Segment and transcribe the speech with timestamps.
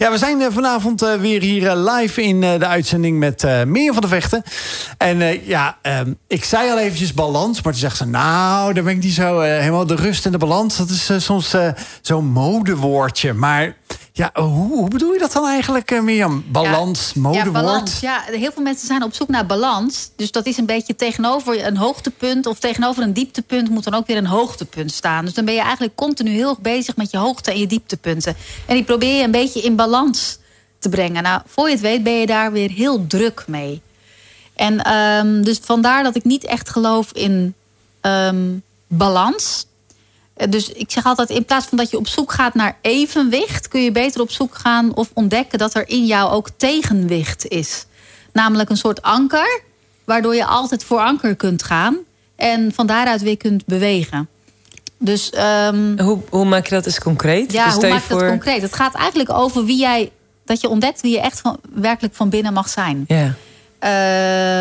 [0.00, 3.92] Ja, we zijn eh, vanavond eh, weer hier eh, live in de uitzending met Meer
[3.92, 4.42] van de Vechten.
[4.98, 8.06] En ja, ehm, ik zei al eventjes balans, maar toen zegt ze...
[8.06, 10.76] nou, daar ben ik niet zo helemaal de rust en de balans.
[10.76, 11.54] Dat is soms
[12.00, 13.32] zo'n modewoordje.
[13.32, 13.76] Maar
[14.16, 16.44] ja, hoe, hoe, bedoel je dat dan eigenlijk, uh, Mirjam?
[16.48, 17.46] Balans, ja, modewoord?
[17.46, 18.00] Ja, balans.
[18.00, 20.10] Ja, heel veel mensen zijn op zoek naar balans.
[20.16, 22.46] Dus dat is een beetje tegenover een hoogtepunt...
[22.46, 25.24] of tegenover een dieptepunt moet dan ook weer een hoogtepunt staan.
[25.24, 28.36] Dus dan ben je eigenlijk continu heel erg bezig met je hoogte- en je dieptepunten.
[28.66, 30.38] En die probeer je een beetje in balans
[30.78, 31.22] te brengen.
[31.22, 33.82] Nou, voor je het weet ben je daar weer heel druk mee.
[34.54, 37.54] En um, dus vandaar dat ik niet echt geloof in
[38.02, 39.66] um, balans...
[40.36, 43.68] Eh, dus ik zeg altijd, in plaats van dat je op zoek gaat naar evenwicht...
[43.68, 47.86] kun je beter op zoek gaan of ontdekken dat er in jou ook tegenwicht is.
[48.32, 49.60] Namelijk een soort anker,
[50.04, 51.96] waardoor je altijd voor anker kunt gaan...
[52.36, 54.28] en van daaruit weer kunt bewegen.
[54.98, 55.32] Dus,
[55.68, 57.52] um, hoe, hoe maak je dat eens concreet?
[57.52, 58.62] Ja, dus hoe maak je dat concreet?
[58.62, 60.10] Het gaat eigenlijk over wie jij...
[60.44, 63.04] dat je ontdekt wie je echt van, werkelijk van binnen mag zijn.
[63.08, 63.34] Ja.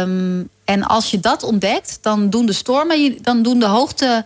[0.02, 3.18] Um, en als je dat ontdekt, dan doen de stormen...
[3.22, 4.26] dan doen de hoogte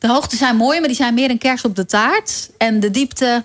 [0.00, 2.50] de hoogte zijn mooi, maar die zijn meer een kers op de taart.
[2.56, 3.44] En de diepte,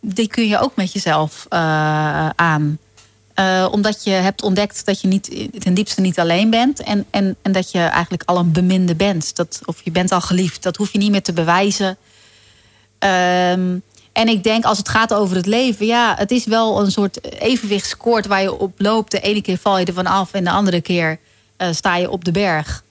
[0.00, 2.78] die kun je ook met jezelf uh, aan.
[3.38, 6.82] Uh, omdat je hebt ontdekt dat je niet, ten diepste niet alleen bent.
[6.82, 9.36] En, en, en dat je eigenlijk al een beminde bent.
[9.36, 10.62] Dat, of je bent al geliefd.
[10.62, 11.96] Dat hoef je niet meer te bewijzen.
[12.98, 13.82] Um,
[14.12, 15.86] en ik denk als het gaat over het leven.
[15.86, 19.10] Ja, het is wel een soort evenwichtskoord waar je op loopt.
[19.10, 21.18] De ene keer val je er van af en de andere keer
[21.58, 22.82] uh, sta je op de berg.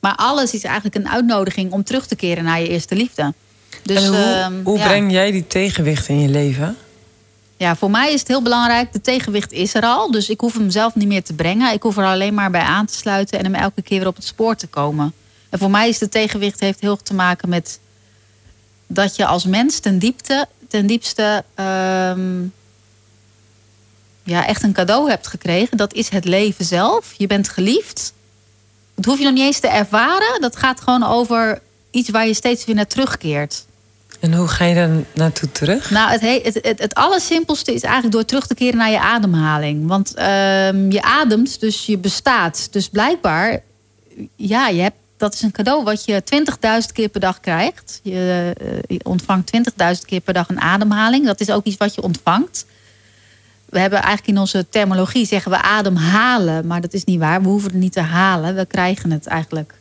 [0.00, 3.34] Maar alles is eigenlijk een uitnodiging om terug te keren naar je eerste liefde.
[3.82, 6.76] Dus, hoe, ehm, hoe breng jij die tegenwicht in je leven?
[7.56, 8.92] Ja, voor mij is het heel belangrijk.
[8.92, 10.10] De tegenwicht is er al.
[10.10, 11.72] Dus ik hoef hem zelf niet meer te brengen.
[11.72, 14.16] Ik hoef er alleen maar bij aan te sluiten en hem elke keer weer op
[14.16, 15.12] het spoor te komen.
[15.48, 17.80] En voor mij is de tegenwicht heeft heel te maken met
[18.86, 22.42] dat je als mens ten diepte, ten diepste ehm,
[24.22, 25.76] ja, echt een cadeau hebt gekregen.
[25.76, 27.14] Dat is het leven zelf.
[27.16, 28.12] Je bent geliefd.
[28.98, 30.40] Dat hoef je nog niet eens te ervaren.
[30.40, 33.64] Dat gaat gewoon over iets waar je steeds weer naar terugkeert.
[34.20, 35.90] En hoe ga je dan naartoe terug?
[35.90, 39.86] Nou, het, het, het, het allersimpelste is eigenlijk door terug te keren naar je ademhaling.
[39.86, 40.24] Want uh,
[40.90, 42.68] je ademt, dus je bestaat.
[42.70, 43.62] Dus blijkbaar,
[44.36, 46.22] ja, je hebt, dat is een cadeau wat je
[46.88, 48.00] 20.000 keer per dag krijgt.
[48.02, 51.26] Je, uh, je ontvangt 20.000 keer per dag een ademhaling.
[51.26, 52.64] Dat is ook iets wat je ontvangt
[53.68, 56.66] we hebben eigenlijk in onze terminologie zeggen we ademhalen.
[56.66, 57.42] Maar dat is niet waar.
[57.42, 58.54] We hoeven het niet te halen.
[58.54, 59.74] We krijgen het eigenlijk.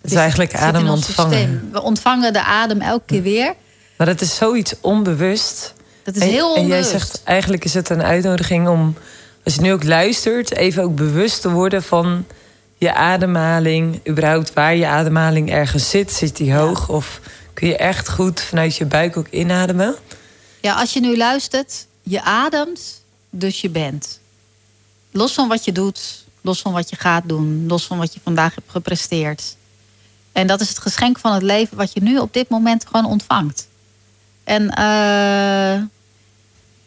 [0.00, 1.68] Het is, eigenlijk adem ontvangen.
[1.72, 3.54] We ontvangen de adem elke keer weer.
[3.96, 5.74] Maar dat is zoiets onbewust.
[6.02, 6.70] Dat is heel onbewust.
[6.70, 8.96] En jij zegt eigenlijk is het een uitnodiging om,
[9.44, 12.26] als je nu ook luistert, even ook bewust te worden van
[12.76, 14.00] je ademhaling.
[14.08, 16.12] Überhaupt waar je ademhaling ergens zit.
[16.12, 16.88] Zit die hoog?
[16.88, 17.20] Of
[17.54, 19.94] kun je echt goed vanuit je buik ook inademen?
[20.60, 23.01] Ja, als je nu luistert, je ademt
[23.32, 24.20] dus je bent.
[25.10, 28.20] Los van wat je doet, los van wat je gaat doen, los van wat je
[28.22, 29.56] vandaag hebt gepresteerd.
[30.32, 33.06] En dat is het geschenk van het leven wat je nu op dit moment gewoon
[33.06, 33.68] ontvangt.
[34.44, 35.82] En uh,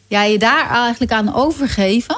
[0.08, 2.18] ja, je daar eigenlijk aan overgeven.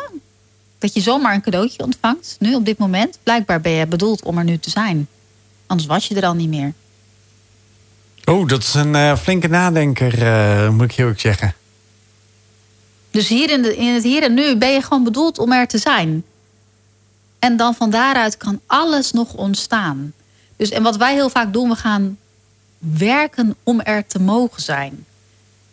[0.79, 3.19] Dat je zomaar een cadeautje ontvangt, nu op dit moment.
[3.23, 5.07] Blijkbaar ben je bedoeld om er nu te zijn.
[5.67, 6.73] Anders was je er al niet meer.
[8.25, 11.53] Oh, dat is een uh, flinke nadenker, uh, moet ik heel erg zeggen.
[13.11, 15.67] Dus hier in, de, in het hier en nu ben je gewoon bedoeld om er
[15.67, 16.23] te zijn.
[17.39, 20.13] En dan van daaruit kan alles nog ontstaan.
[20.55, 22.17] Dus, en wat wij heel vaak doen, we gaan
[22.77, 25.05] werken om er te mogen zijn.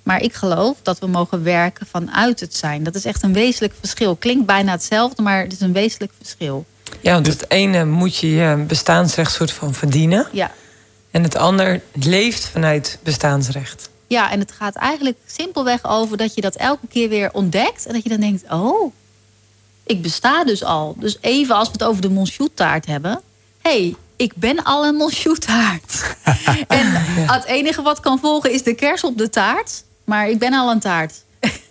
[0.02, 2.82] Maar ik geloof dat we mogen werken vanuit het zijn.
[2.82, 4.16] Dat is echt een wezenlijk verschil.
[4.16, 6.66] Klinkt bijna hetzelfde, maar het is een wezenlijk verschil.
[7.00, 10.26] Ja, want het ene moet je je bestaansrecht soort van verdienen.
[10.32, 10.50] Ja.
[11.10, 13.88] En het ander leeft vanuit bestaansrecht.
[14.14, 17.86] Ja, en het gaat eigenlijk simpelweg over dat je dat elke keer weer ontdekt.
[17.86, 18.92] En dat je dan denkt, oh,
[19.86, 20.94] ik besta dus al.
[20.98, 23.20] Dus even als we het over de Monchou-taart hebben.
[23.62, 26.16] hey, ik ben al een Monchou-taart.
[26.68, 26.86] en
[27.26, 29.84] het enige wat kan volgen is de kers op de taart.
[30.04, 31.14] Maar ik ben al een taart.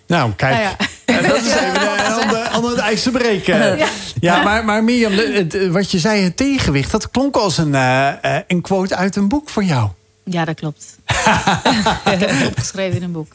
[0.07, 0.53] Nou, kijk.
[0.53, 1.27] Nou ja.
[1.27, 3.77] dat is even aan het ijs te breken.
[4.19, 6.91] Ja, maar, maar Mirjam, wat je zei, het tegenwicht...
[6.91, 8.13] dat klonk als een, uh,
[8.47, 9.89] een quote uit een boek voor jou.
[10.23, 10.97] Ja, dat klopt.
[12.13, 13.27] ik heb het opgeschreven in een boek.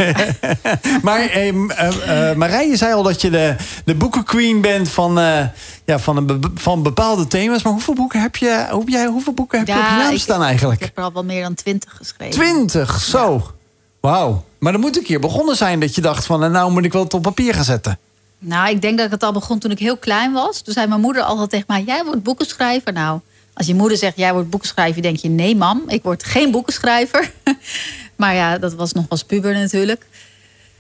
[1.02, 5.40] maar eh, uh, Marije zei al dat je de, de boekenqueen bent van, uh,
[5.85, 7.62] ja, van, een van bepaalde thema's.
[7.62, 10.43] Maar hoeveel boeken heb je, hoe, jij, hoeveel boeken heb je op je naam staan
[10.43, 10.81] eigenlijk?
[10.81, 12.35] Ik heb er al wel meer dan twintig geschreven.
[12.35, 13.52] Twintig, zo.
[14.00, 14.44] Wauw.
[14.58, 16.52] Maar dan moet een keer begonnen zijn dat je dacht van...
[16.52, 17.99] nou moet ik wel het op papier gaan zetten.
[18.38, 20.61] Nou, ik denk dat ik het al begon toen ik heel klein was.
[20.61, 21.82] Toen zei mijn moeder altijd tegen mij...
[21.82, 22.93] jij wordt boekenschrijver.
[22.93, 23.20] Nou,
[23.58, 27.32] als je moeder zegt, jij wordt boekenschrijver, denk je nee mam, ik word geen boekenschrijver.
[28.16, 30.06] maar ja, dat was nog als puber natuurlijk.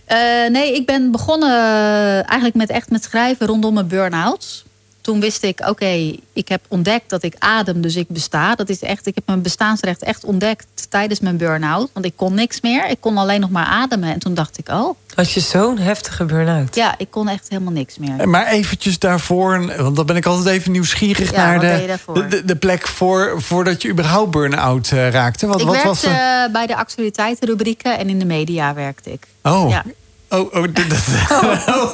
[0.04, 0.18] Eh,
[0.50, 4.64] nee, ik ben begonnen eh, eigenlijk met echt met schrijven rondom mijn burn-outs.
[5.08, 8.54] Toen wist ik, oké, ik heb ontdekt dat ik adem, dus ik besta.
[8.54, 11.90] Dat is echt, ik heb mijn bestaansrecht echt ontdekt tijdens mijn burn-out.
[11.92, 12.88] Want ik kon niks meer.
[12.90, 14.12] Ik kon alleen nog maar ademen.
[14.12, 14.94] En toen dacht ik, oh.
[15.14, 16.74] Had je zo'n heftige burn-out?
[16.74, 18.28] Ja, ik kon echt helemaal niks meer.
[18.28, 22.88] Maar eventjes daarvoor, want dan ben ik altijd even nieuwsgierig Ja, naar de, de, plek
[22.88, 25.46] voor, voordat je überhaupt burn-out eh, raakte.
[25.46, 26.08] Wat, ik wat werkte was de...
[26.08, 29.26] eh, bij de actualiteitenrubrieken en in de media werkte ik.
[29.42, 29.84] Oh, Ja.
[30.28, 31.04] Oh, oh, dit- dit-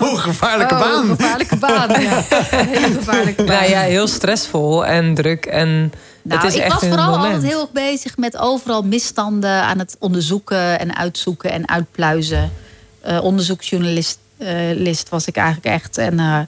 [0.01, 1.07] oh, gevaarlijke Oh, baan.
[1.07, 2.23] gevaarlijke baan, ja.
[2.51, 3.55] Een hele gevaarlijke baan.
[3.57, 5.47] Nou ja, heel stressvol en druk.
[5.47, 5.93] En
[6.23, 7.35] Nou, het is ik echt was vooral moment.
[7.35, 12.53] altijd heel erg bezig met overal misstanden aan het onderzoeken en uitzoeken en uitpluizen.
[13.01, 15.99] Eh, onderzoeksjournalist eh, list was ik eigenlijk echt.
[15.99, 16.39] En eh,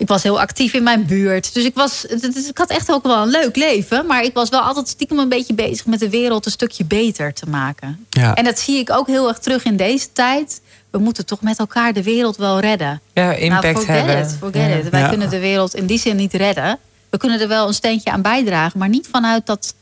[0.00, 1.54] ik was heel actief in mijn buurt.
[1.54, 2.04] Dus ik, was,
[2.48, 4.06] ik had echt ook wel een leuk leven.
[4.06, 7.32] Maar ik was wel altijd stiekem een beetje bezig met de wereld een stukje beter
[7.32, 8.06] te maken.
[8.10, 8.34] Ja.
[8.34, 10.60] En dat zie ik ook heel erg terug in deze tijd.
[10.90, 13.00] We moeten toch met elkaar de wereld wel redden.
[13.12, 14.18] Ja, impact nou, forget hebben.
[14.18, 14.76] It, forget Ja.
[14.76, 14.88] it.
[14.88, 15.08] Wij Ja.
[15.08, 16.78] kunnen de wereld in die zin niet redden.
[17.10, 19.74] We kunnen er wel een steentje aan bijdragen, maar niet vanuit dat,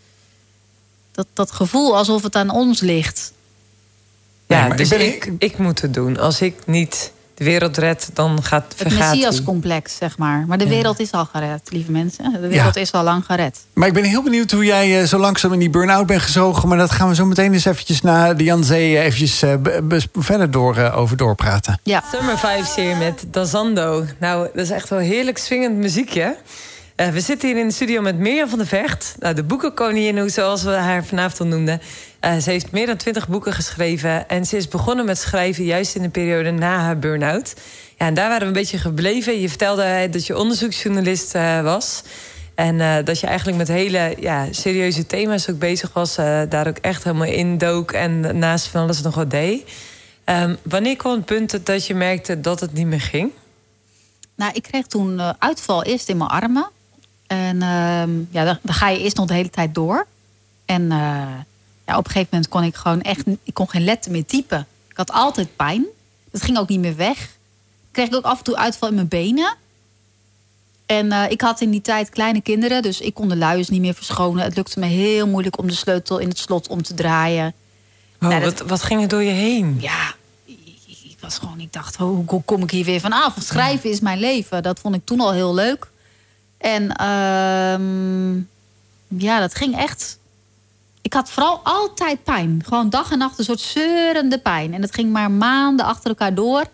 [1.12, 3.32] dat, dat gevoel alsof het aan ons ligt.
[4.46, 6.18] Ja, Nee, maar dus ik ben- ik, ik moet het doen.
[6.18, 9.24] Als ik niet de wereld red, dan gaat Het vergaat die.
[9.24, 10.44] Messias-complex, zeg maar.
[10.46, 10.70] Maar de Ja.
[10.70, 12.32] wereld is al gered, lieve mensen.
[12.32, 13.58] De wereld is al lang gered.
[13.74, 16.68] Maar ik ben heel benieuwd hoe jij eh, zo langzaam in die burn-out bent gezogen.
[16.68, 19.54] Maar dat gaan we zo meteen eens eventjes na de Jan Zee eh, eventjes eh,
[20.12, 21.80] verder door, over doorpraten.
[21.82, 22.02] Ja.
[22.12, 24.04] Summer Vibes hier met Dazando.
[24.20, 26.36] Nou, dat is echt wel heerlijk swingend muziekje.
[26.98, 29.14] Eh, we zitten hier in de studio met Mirjam van der Vecht.
[29.18, 31.80] Nou, de boekenkoningin, zoals we haar vanavond noemden.
[32.20, 34.28] Eh, ze heeft meer dan twintig boeken geschreven.
[34.28, 37.54] En ze is begonnen met schrijven juist in de periode na haar burn-out.
[37.98, 39.40] Ja, en daar waren we een beetje gebleven.
[39.40, 42.02] Je vertelde dat je onderzoeksjournalist eh, was.
[42.54, 46.14] En dat je eigenlijk met hele ja, serieuze thema's ook bezig was.
[46.48, 49.70] daar ook echt helemaal in dook en naast van alles nog wat deed.
[50.24, 53.30] Ehm, wanneer kwam het punt dat je merkte dat het niet meer ging?
[54.36, 56.70] Nou, ik kreeg toen uitval eerst in mijn armen.
[57.28, 60.06] En ehm, ja, dan, dan ga je eerst nog de hele tijd door.
[60.64, 60.98] En eh,
[61.86, 63.22] ja, op een gegeven moment kon ik gewoon echt...
[63.42, 64.66] Ik kon geen letter meer typen.
[64.88, 65.84] Ik had altijd pijn.
[66.30, 67.28] Het ging ook niet meer weg.
[67.90, 69.54] Kreeg ik ook af en toe uitval in mijn benen.
[70.86, 72.82] En eh, ik had in die tijd kleine kinderen.
[72.82, 74.44] Dus ik kon de luiers niet meer verschonen.
[74.44, 77.54] Het lukte me heel moeilijk om de sleutel in het slot om te draaien.
[78.18, 79.76] Wow, Ja, dat- wat, wat ging er door je heen?
[79.80, 80.14] Ja,
[80.44, 83.34] ik, ik- was gewoon, ik dacht, hoe, hoe kom ik hier weer vanaf?
[83.40, 84.62] Schrijven is mijn leven.
[84.62, 85.90] Dat vond ik toen al heel leuk.
[86.58, 88.36] En ehm,
[89.22, 90.18] ja, dat ging echt.
[91.02, 92.62] Ik had vooral altijd pijn.
[92.64, 94.74] Gewoon dag en nacht een soort zeurende pijn.
[94.74, 96.64] En dat ging maar maanden achter elkaar door.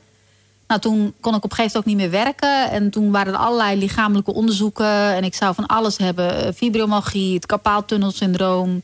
[0.67, 2.71] Nou, toen kon ik op een gegeven moment ook niet meer werken.
[2.71, 5.15] En toen waren er allerlei lichamelijke onderzoeken.
[5.15, 6.45] En ik zou van alles hebben.
[6.45, 8.83] Eh, Fibromyalgie, het carpaaltunnelsyndroom.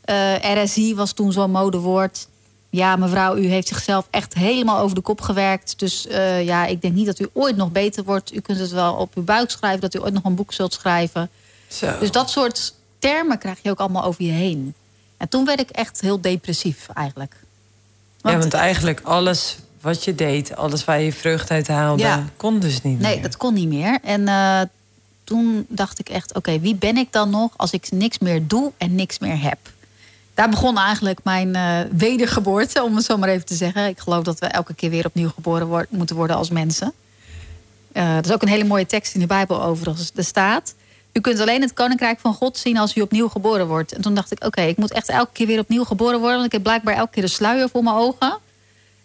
[0.00, 2.28] Eh, RSI was toen zo'n modewoord.
[2.74, 5.78] Ja, mevrouw, u heeft zichzelf echt helemaal over de kop gewerkt.
[5.78, 8.34] Dus eh, ja, ik denk niet dat u ooit nog beter wordt.
[8.34, 10.72] U kunt het wel op uw buik schrijven, dat u ooit nog een boek zult
[10.72, 11.30] schrijven.
[11.68, 11.98] Zo.
[12.00, 14.74] Dus dat soort termen krijg je ook allemaal over je heen.
[15.16, 17.36] En toen werd ik echt heel depressief eigenlijk.
[18.22, 22.24] ja, want eigenlijk alles wat je deed, alles waar je vreugde uit haalde, Ja.
[22.36, 23.22] kon dus niet Nee, meer.
[23.22, 23.98] dat kon niet meer.
[24.02, 24.60] En eh,
[25.24, 28.72] toen dacht ik echt, oké, wie ben ik dan nog als ik niks meer doe
[28.78, 29.58] en niks meer heb?
[30.34, 33.86] Daar begon eigenlijk mijn eh, wedergeboorte, om het zo maar even te zeggen.
[33.86, 36.92] Ik geloof dat we elke keer weer opnieuw geboren moeten worden als mensen.
[37.92, 40.10] Er is ook een hele mooie tekst in de Bijbel overigens.
[40.14, 40.74] Er staat,
[41.12, 43.92] u kunt alleen het koninkrijk van God zien als u opnieuw geboren wordt.
[43.92, 46.34] En toen dacht ik, oké, ik moet echt elke keer weer opnieuw geboren worden.
[46.34, 48.38] Want ik heb blijkbaar elke keer een sluier voor mijn ogen.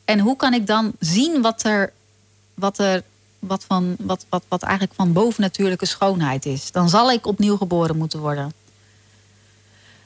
[0.05, 1.93] En hoe kan ik dan zien wat er,
[2.53, 3.03] wat er
[3.39, 6.71] wat, van, wat, wat, wat eigenlijk van bovennatuurlijke schoonheid is.
[6.71, 8.53] Dan zal ik opnieuw geboren moeten worden.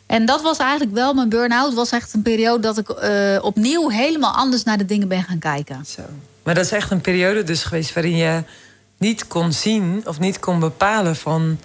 [0.05, 3.89] En dat was eigenlijk wel, mijn burn-out was echt een periode dat ik eh, opnieuw
[3.89, 5.85] helemaal anders naar de dingen ben gaan kijken.
[5.85, 6.01] Zo.
[6.43, 8.43] Maar dat is echt een periode dus geweest waarin je
[8.97, 11.59] niet kon zien of niet kon bepalen van.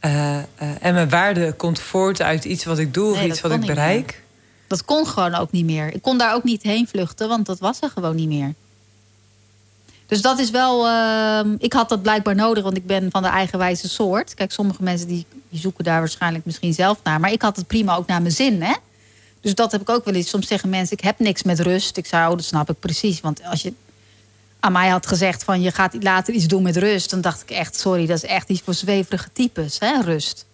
[0.00, 0.44] eh, eh,
[0.80, 3.66] en mijn waarde komt voort uit iets wat ik doe of Nee, iets wat ik
[3.66, 4.22] bereik.
[4.66, 5.94] Dat kon gewoon ook niet meer.
[5.94, 8.54] Ik kon daar ook niet heen vluchten, want dat was er gewoon niet meer.
[10.06, 10.86] Dus dat is wel.
[10.86, 14.34] ehm, ik had dat blijkbaar nodig, want ik ben van de eigenwijze soort.
[14.34, 17.20] Kijk, sommige mensen die, die zoeken daar waarschijnlijk misschien zelf naar.
[17.20, 18.74] Maar ik had het prima ook naar mijn zin, hè?
[19.40, 20.28] Dus dat heb ik ook wel eens.
[20.28, 21.96] Soms zeggen mensen: ik heb niks met rust.
[21.96, 23.20] Ik zou, oh, dat snap ik precies.
[23.20, 23.72] Want als je
[24.60, 27.50] aan mij had gezegd van je gaat later iets doen met rust, dan dacht ik
[27.50, 30.00] echt: sorry, dat is echt iets voor zweverige types, hè?
[30.00, 30.46] Rust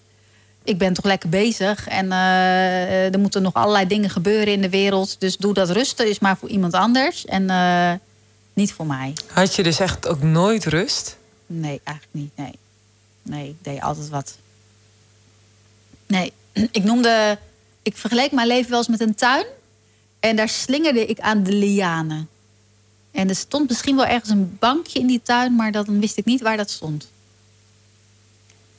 [0.64, 1.88] ik ben toch lekker bezig.
[1.88, 5.20] En eh, er moeten nog allerlei dingen gebeuren in de wereld.
[5.20, 7.24] Dus doe dat rusten is maar voor iemand anders.
[7.24, 7.92] En eh,
[8.52, 9.12] niet voor mij.
[9.26, 11.16] Had je dus echt ook nooit rust?
[11.46, 12.30] Nee, eigenlijk niet.
[12.36, 12.58] Nee.
[13.22, 14.36] Nee, ik deed altijd wat.
[16.06, 16.32] Nee,
[16.72, 17.38] ik noemde...
[17.82, 19.46] Ik vergeleek mijn leven wel eens met een tuin.
[20.20, 22.28] En daar slingerde ik aan de lianen.
[23.10, 26.24] En er stond misschien wel ergens een bankje in die tuin, maar dan wist ik
[26.24, 27.08] niet waar dat stond.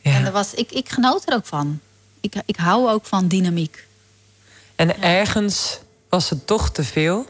[0.01, 0.12] Ja.
[0.12, 1.80] En er was, ik, ik genoot er ook van.
[2.20, 3.88] Ik, ik hou ook van dynamiek.
[4.75, 7.25] En ergens was het toch te veel.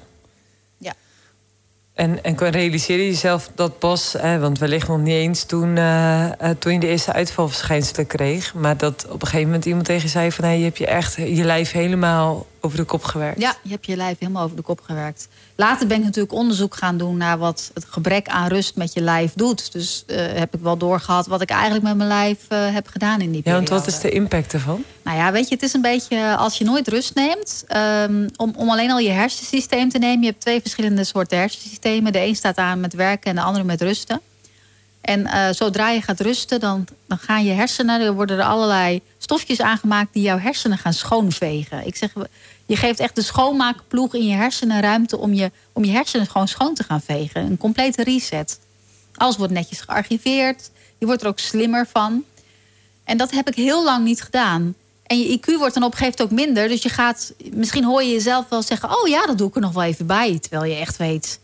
[1.94, 6.24] En, en realiseer je jezelf dat pas, hè, want wellicht nog niet eens toen, eh,
[6.42, 10.02] eh, toen je de eerste uitvalverschijnselen kreeg, maar dat op een gegeven moment iemand tegen
[10.02, 13.42] je zei van hey, je hebt je echt je lijf helemaal over de kop gewerkt.
[13.42, 15.28] Ja, je hebt je lijf helemaal over de kop gewerkt.
[15.56, 19.02] Later ben ik natuurlijk onderzoek gaan doen naar wat het gebrek aan rust met je
[19.02, 19.72] lijf doet.
[19.72, 23.22] Dus eh, heb ik wel doorgehad wat ik eigenlijk met mijn lijf eh, heb gedaan
[23.22, 23.70] in die Ja, periode.
[23.70, 24.84] want wat is de impact ervan?
[25.04, 27.64] Nou ja, weet je, het is een beetje als je nooit rust neemt.
[27.68, 30.20] ehm, om, om alleen al je hersensysteem te nemen.
[30.22, 32.12] Je hebt twee verschillende soorten hersensystemen.
[32.12, 34.22] De een staat aan met werken en de andere met rusten.
[35.02, 38.02] En eh, zodra je gaat rusten, dan, dan gaan je hersenen...
[38.02, 40.14] er worden er allerlei stofjes aangemaakt...
[40.14, 41.86] die jouw hersenen gaan schoonvegen.
[41.88, 42.14] Ik zeg,
[42.66, 45.18] je geeft echt de schoonmaakploeg in je hersenen ruimte...
[45.18, 47.46] om je, om je hersenen gewoon schoon te gaan vegen.
[47.46, 48.60] Een complete reset.
[49.16, 50.70] Alles wordt netjes gearchiveerd.
[50.98, 52.24] Je wordt er ook slimmer van.
[53.04, 54.76] En dat heb ik heel lang niet gedaan.
[55.04, 56.68] En je IQ wordt dan op ook minder.
[56.68, 58.90] Dus je gaat, misschien hoor je jezelf wel zeggen...
[58.90, 60.40] oh ja, dat doe ik er nog wel even bij.
[60.40, 61.40] Terwijl je echt weet...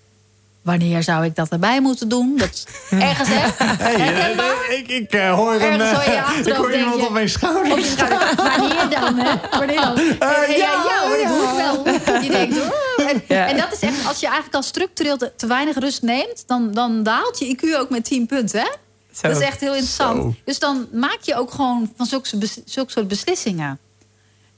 [0.61, 2.37] wanneer zou ik dat erbij moeten doen?
[2.37, 2.65] Dat is
[2.99, 3.65] ergens, hè?
[3.65, 6.99] Hey, eh, ik, ik eh, hoor een, Ergens hoor je eh, achteraf ik hoor iemand
[6.99, 7.71] je- op mijn schouder.
[7.71, 8.35] Op je schouder.
[8.35, 9.57] Wanneer dan, hè?
[9.57, 9.97] Wanneer dan?
[9.97, 12.03] En, Eh, ja, ja, ja, hoor, dat ja.
[12.03, 12.21] wel.
[12.23, 13.09] Je denkt, oh.
[13.09, 13.47] en, Ja.
[13.47, 16.43] en dat is echt, als je eigenlijk al structureel te, te weinig rust neemt...
[16.47, 18.67] Dan, dan daalt je IQ ook met 10 punten, hè?
[19.13, 19.27] Zo.
[19.27, 20.21] Dat is echt heel interessant.
[20.23, 20.33] Zo.
[20.45, 22.27] Dus dan maak je ook gewoon van zulke,
[22.65, 23.79] zulke soort beslissingen.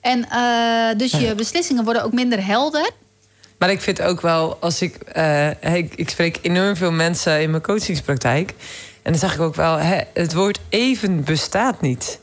[0.01, 2.89] En eh, dus je beslissingen worden ook minder helder.
[3.61, 7.49] Maar ik vind ook wel, als ik, eh, ik, ik spreek enorm veel mensen in
[7.49, 8.53] mijn coachingspraktijk.
[9.01, 12.19] En dan zeg ik ook wel, hè, het woord even bestaat niet.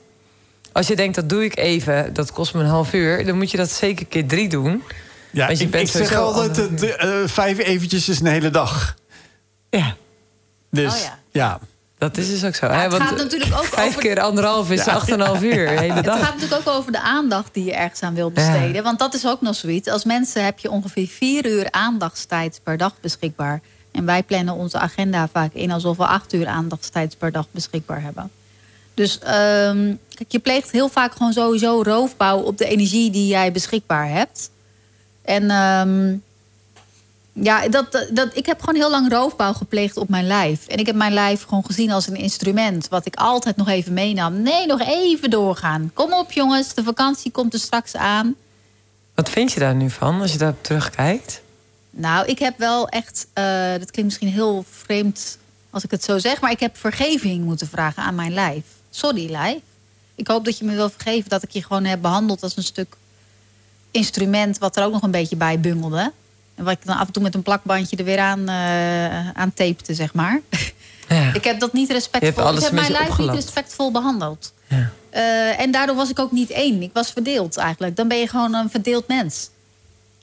[0.72, 3.26] Als je denkt, dat doe ik even, dat kost me een half uur...
[3.26, 4.82] dan moet je dat zeker keer drie doen.
[5.30, 8.26] Ja, Want je ik, bent ik zeg altijd, eh, de, eh, vijf eventjes is een
[8.26, 8.96] hele dag.
[9.70, 9.96] Ja,
[10.70, 11.18] Dus Oh ja.
[11.30, 11.60] ja.
[11.98, 12.66] Dat is dus ook zo.
[12.66, 15.66] Ja, het gaat natuurlijk ook vijf over- keer anderhalf is acht en een half uur,
[15.68, 16.18] de hele Het dag.
[16.20, 18.82] gaat natuurlijk ook over de aandacht die je ergens aan wilt besteden.
[18.82, 19.88] Want dat is ook nog zoiets.
[19.88, 23.60] Als mensen heb je ongeveer vier uur aandachtstijd per dag beschikbaar.
[23.92, 28.02] En wij plannen onze agenda vaak in alsof we acht uur aandachtstijd per dag beschikbaar
[28.02, 28.30] hebben.
[28.94, 33.52] Dus ehm, kijk, je pleegt heel vaak gewoon sowieso roofbouw op de energie die jij
[33.52, 34.50] beschikbaar hebt.
[35.24, 36.16] En ehm,
[37.42, 40.66] ja, dat, dat, ik heb gewoon heel lang roofbouw gepleegd op mijn lijf.
[40.66, 42.88] En ik heb mijn lijf gewoon gezien als een instrument.
[42.88, 44.42] Wat ik altijd nog even meenam.
[44.42, 45.90] Nee, nog even doorgaan.
[45.94, 48.34] Kom op jongens, de vakantie komt er straks aan.
[49.14, 51.42] Wat vind je daar nu van, als je daarop terugkijkt?
[51.90, 53.26] Nou, ik heb wel echt...
[53.32, 55.38] eh, dat klinkt misschien heel vreemd
[55.70, 56.40] als ik het zo zeg...
[56.40, 58.62] maar ik heb vergeving moeten vragen aan mijn lijf.
[58.90, 59.60] Sorry, lijf.
[60.14, 62.42] Ik hoop dat je me wil vergeven dat ik je gewoon heb behandeld...
[62.42, 62.96] als een stuk
[63.90, 66.12] instrument wat er ook nog een beetje bij bungelde.
[66.58, 69.54] En wat ik dan af en toe met een plakbandje er weer aan, eh aan
[69.54, 70.40] tapete, zeg maar.
[71.08, 71.34] Ja.
[71.34, 72.54] Ik heb dat niet respectvol.
[72.54, 74.52] Ik heb mijn lijf niet respectvol behandeld.
[74.66, 74.90] Ja.
[75.10, 76.82] Eh, en daardoor was ik ook niet één.
[76.82, 77.96] Ik was verdeeld eigenlijk.
[77.96, 79.50] Dan ben je gewoon een verdeeld mens.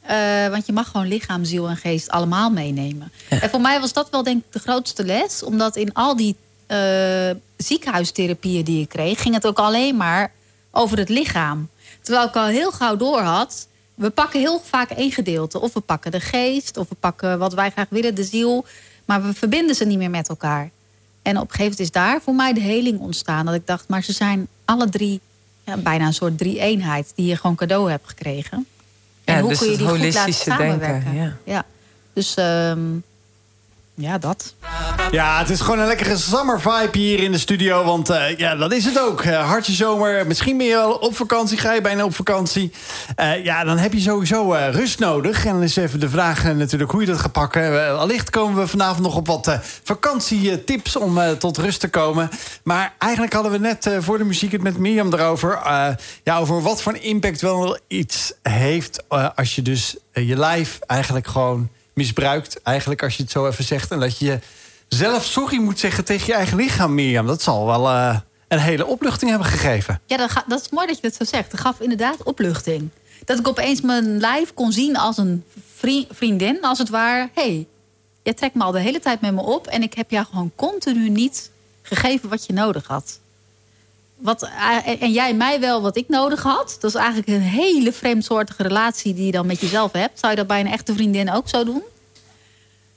[0.02, 3.12] Eh, want je mag gewoon lichaam, ziel en geest allemaal meenemen.
[3.30, 5.44] En voor mij was dat wel denk ik de grootste les.
[5.44, 6.36] Omdat in al die
[6.68, 9.22] eh, ziekenhuistherapieën die ik kreeg...
[9.22, 10.32] ging het ook alleen maar
[10.72, 11.70] over het lichaam.
[12.02, 13.68] Terwijl ik al heel gauw door had...
[13.96, 15.62] we pakken heel vaak één gedeelte.
[15.62, 18.66] Of we pakken de geest, of we pakken wat wij graag willen, de ziel.
[19.06, 20.70] Maar we verbinden ze niet meer met elkaar.
[21.22, 23.46] En op een gegeven moment is daar voor mij de heling ontstaan.
[23.46, 25.20] Dat ik dacht, maar ze zijn alle drie
[25.64, 27.12] ja, bijna een soort drie-eenheid...
[27.16, 28.68] die je gewoon cadeau hebt gekregen.
[29.24, 31.40] En Ja, hoe dus kun je die goed laten holistische denken, samenwerken?
[31.44, 31.66] ja.
[32.14, 32.80] Dus ehm,
[33.96, 34.54] ja, dat.
[35.12, 37.84] Ja, het is gewoon een lekkere summer vibe hier in de studio.
[37.84, 39.22] Want eh, ja, dat is het ook.
[39.22, 40.28] Eh, hartje zomer.
[40.28, 41.58] Misschien ben je wel op vakantie.
[41.58, 42.72] Ga je bijna op vakantie.
[43.16, 45.46] Eh, ja, dan heb je sowieso rust nodig.
[45.46, 47.98] En dan is even de vraag natuurlijk hoe je dat gaat pakken.
[47.98, 52.30] Allicht komen we vanavond nog op wat vakantietips om tot rust te komen.
[52.64, 55.60] Maar eigenlijk hadden we net voor de muziek het met Mirjam erover.
[56.24, 59.04] ja, over wat voor impact wel iets heeft...
[59.36, 62.62] als je dus je lijf eigenlijk gewoon misbruikt.
[62.62, 63.92] Eigenlijk als je het zo even zegt.
[63.92, 64.40] En dat je
[64.88, 67.28] zelf sorry moet zeggen tegen je eigen lichaam, Mirjam.
[67.28, 70.02] Dat zal wel eh, een hele opluchting hebben gegeven.
[70.06, 71.52] Ja, dat, dat is mooi dat je dat zo zegt.
[71.52, 72.90] Dat gaf inderdaad opluchting.
[73.26, 75.44] Dat ik opeens mijn lijf kon zien als een
[75.76, 77.30] vri- vriendin, als het ware.
[77.34, 77.68] Hey,
[78.24, 79.68] jij trekt me al de hele tijd met me op...
[79.68, 83.20] en ik heb jou gewoon continu niet gegeven wat je nodig had.
[84.18, 86.78] Wat, eh, en jij mij wel wat ik nodig had.
[86.80, 89.14] Dat is eigenlijk een hele vreemdsoortige relatie...
[89.14, 90.20] die je dan met jezelf hebt.
[90.20, 91.84] Zou je dat bij een echte vriendin ook zo doen?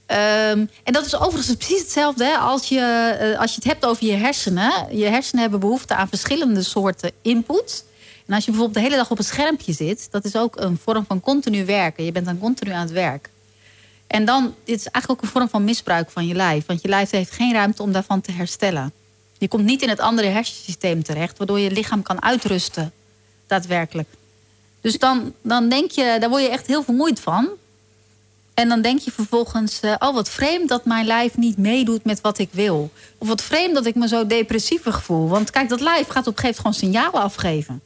[0.06, 2.80] Ehm, en dat is overigens precies hetzelfde hè, als, je,
[3.20, 4.96] eh, als je het hebt over je hersenen.
[4.96, 7.84] Je hersenen hebben behoefte aan verschillende soorten input.
[8.26, 10.78] En als je bijvoorbeeld de hele dag op een schermpje zit, dat is ook een
[10.82, 12.04] vorm van continu werken.
[12.04, 13.30] Je bent dan continu aan het werk.
[14.06, 16.66] En dan, dit is eigenlijk ook een vorm van misbruik van je lijf.
[16.66, 18.92] Want je lijf heeft geen ruimte om daarvan te herstellen.
[19.38, 22.92] Je komt niet in het andere hersensysteem terecht, waardoor je lichaam kan uitrusten.
[23.46, 24.08] Daadwerkelijk.
[24.80, 27.48] Dus dan, dan denk je, daar word je echt heel vermoeid van.
[28.54, 32.20] En dan denk je vervolgens, uh, oh wat vreemd dat mijn lijf niet meedoet met
[32.20, 32.90] wat ik wil.
[33.18, 35.28] Of wat vreemd dat ik me zo depressiever voel.
[35.28, 37.80] Want kijk, dat lijf gaat op een gegeven moment gewoon signalen afgeven.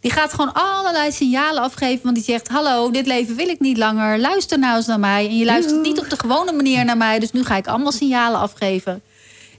[0.00, 2.02] Die gaat gewoon allerlei signalen afgeven.
[2.02, 4.18] Want die zegt, hallo, dit leven wil ik niet langer.
[4.18, 5.26] Luister nou eens naar mij.
[5.26, 7.18] En je luistert niet op de gewone manier naar mij.
[7.18, 9.02] Dus nu ga ik allemaal signalen afgeven.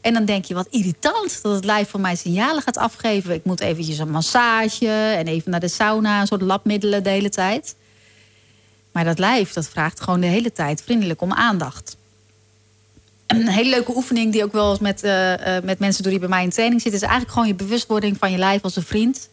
[0.06, 3.34] En dan denk je, wat irritant dat het lijf van mij signalen gaat afgeven.
[3.34, 6.22] Ik moet eventjes een massage en even naar de sauna.
[6.22, 7.76] Een soort labmiddelen de hele tijd.
[8.92, 11.98] Maar dat lijf, dat vraagt gewoon de hele tijd vriendelijk om aandacht.
[13.28, 16.22] Een hele leuke oefening die ook wel eens met, uh, uh, met mensen door die
[16.22, 17.02] bij mij in training zitten...
[17.02, 19.30] is eigenlijk gewoon je bewustwording van je lijf als een vriend.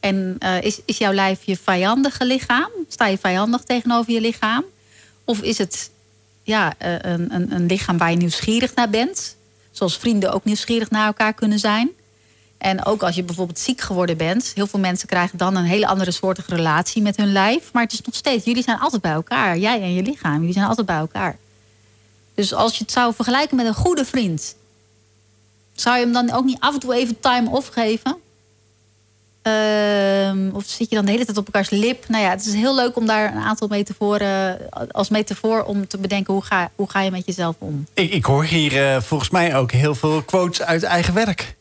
[0.00, 2.70] En uh, is, is jouw lijf je vijandige lichaam?
[2.88, 4.64] Sta je vijandig tegenover je lichaam?
[5.24, 5.90] Of is het
[6.42, 9.35] ja, een, een, een lichaam waar je nieuwsgierig naar bent?
[9.76, 11.90] Zoals vrienden ook nieuwsgierig naar elkaar kunnen zijn.
[12.58, 14.52] En ook als je bijvoorbeeld ziek geworden bent.
[14.54, 17.72] Heel veel mensen krijgen dan een hele andere soortige relatie met hun lijf.
[17.72, 19.58] Maar het is nog steeds, jullie zijn altijd bij elkaar.
[19.58, 21.38] Jij en je lichaam, jullie zijn altijd bij elkaar.
[22.34, 24.56] Dus als je het zou vergelijken met een goede vriend.
[25.74, 28.16] Zou je hem dan ook niet af en toe even time off geven?
[29.46, 32.08] Uh, of zit je dan de hele tijd op elkaars lip?
[32.08, 34.58] Nou ja, het is heel leuk om daar een aantal metaforen
[34.90, 37.86] als metafoor om te bedenken hoe ga, hoe ga je met jezelf om.
[37.94, 41.56] Ik, ik hoor hier uh, volgens mij ook heel veel quotes uit eigen werk.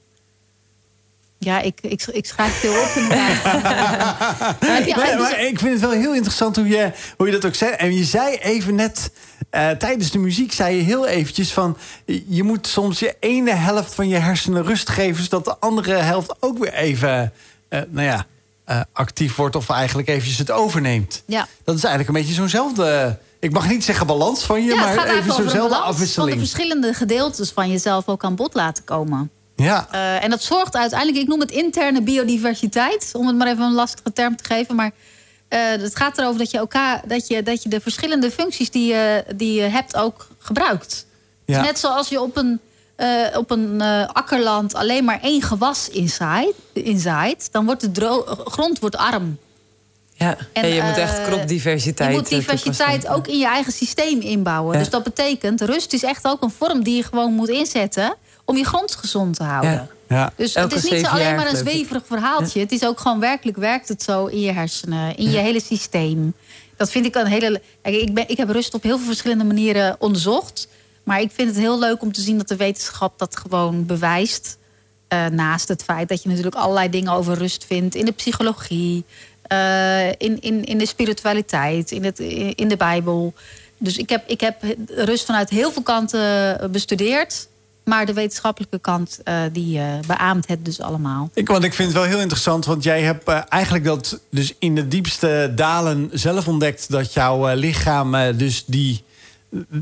[1.38, 3.44] Ja, ik, ik, ik schrijf veel op inderdaad.
[4.62, 7.56] maar, ja, maar ik vind het wel heel interessant hoe je, hoe je dat ook
[7.56, 7.72] zei.
[7.72, 9.12] En je zei even net,
[9.52, 11.78] uh, tijdens de muziek zei je heel eventjes van...
[12.28, 15.24] je moet soms je ene helft van je hersenen rust geven...
[15.24, 17.34] zodat de andere helft ook weer even,
[17.90, 18.26] nou ja,
[18.70, 19.56] uh, actief wordt...
[19.56, 21.24] of eigenlijk eventjes het overneemt.
[21.26, 21.48] Ja.
[21.64, 23.20] Dat is eigenlijk een beetje zo'nzelfde...
[23.40, 26.30] Ik mag niet zeggen balans van je, ja, maar even zo'nzelfde afwisseling.
[26.30, 29.32] Van de verschillende gedeeltes van jezelf ook aan bod laten komen.
[29.56, 29.88] Ja.
[29.94, 33.74] Uh, en dat zorgt uiteindelijk, ik noem het interne biodiversiteit, om het maar even een
[33.74, 34.76] lastige term te geven.
[34.76, 34.92] Maar
[35.50, 38.88] uh, het gaat erover dat je, elkaar, dat, je, dat je de verschillende functies die
[38.88, 41.06] je, die je hebt ook gebruikt.
[41.46, 41.58] Ja.
[41.58, 42.60] Dus net zoals je op een,
[42.98, 43.82] uh, op een
[44.14, 49.38] akkerland alleen maar één gewas inzaait, inzaait dan wordt de grond wordt arm.
[50.18, 54.74] Ja, en, je moet echt kropdiversiteit Je moet diversiteit ook in je eigen systeem inbouwen.
[54.74, 54.80] Ja.
[54.80, 58.58] Dus dat betekent, rust is echt ook een vorm die je gewoon moet inzetten om
[58.58, 59.72] je grond gezond te houden.
[59.72, 59.88] Ja.
[60.08, 60.32] Ja.
[60.36, 62.60] Dus het is niet zo alleen maar een zweverig verhaaltje.
[62.60, 62.66] Ja.
[62.66, 66.34] Het is ook gewoon werkelijk werkt het zo in je hersenen, in je hele systeem.
[66.78, 67.62] Dat vind ik een hele.
[67.84, 70.68] Ik, ben, ik heb rust op heel veel verschillende manieren onderzocht.
[71.06, 74.58] Maar ik vind het heel leuk om te zien dat de wetenschap dat gewoon bewijst.
[75.14, 79.06] Uh, naast het feit dat je natuurlijk allerlei dingen over rust vindt in de psychologie,
[79.52, 82.20] uh, in, in, in de spiritualiteit, in, het,
[82.56, 83.34] in de Bijbel.
[83.78, 87.48] Dus ik heb, ik heb rust vanuit heel veel kanten bestudeerd.
[87.84, 91.30] Maar de wetenschappelijke kant, uh, die uh, beaamt het dus allemaal.
[91.34, 94.76] Ik, want ik vind het wel heel interessant, want jij hebt eigenlijk dat dus in
[94.76, 99.04] de diepste dalen zelf ontdekt dat jouw lichaam dus die.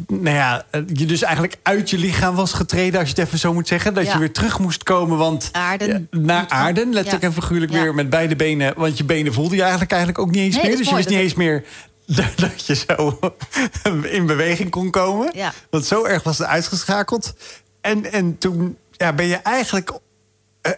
[0.07, 3.53] Nou ja, je dus eigenlijk uit je lichaam was getreden, als je het even zo
[3.53, 3.93] moet zeggen.
[3.93, 4.13] Dat ja.
[4.13, 6.07] je weer terug moest komen, want aarden.
[6.11, 7.29] naar aarden, letterlijk ja.
[7.29, 8.73] en figuurlijk weer met beide benen.
[8.77, 10.77] Want je benen voelde je eigenlijk, eigenlijk ook niet eens nee, meer.
[10.77, 11.63] Dus je wist niet eens meer
[12.35, 13.19] dat je zo
[14.17, 15.31] in beweging kon komen.
[15.69, 17.33] Want zo erg was het uitgeschakeld.
[17.81, 19.91] En, en toen ja, ben je eigenlijk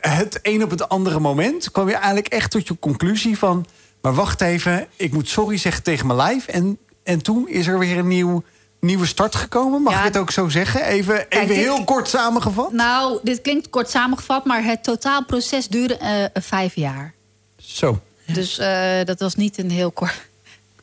[0.02, 1.72] het een op het andere moment...
[1.72, 3.66] kwam je eigenlijk echt tot je conclusie van...
[4.02, 6.48] maar wacht even, ik moet sorry zeggen tegen mijn lijf.
[6.48, 8.44] En, en toen is er weer een nieuw,
[8.86, 9.82] nieuwe start gekomen.
[9.82, 10.84] Mag ja, ik het ook zo zeggen?
[10.84, 12.72] Even, kijk, even dit, heel kort samengevat.
[12.72, 14.46] Nou, dit klinkt kort samengevat...
[14.46, 17.14] maar het totaalproces duurde uh, vijf jaar.
[17.58, 18.02] Zo.
[18.26, 18.34] Ja.
[18.34, 20.14] Dus uh, dat was niet een heel kort...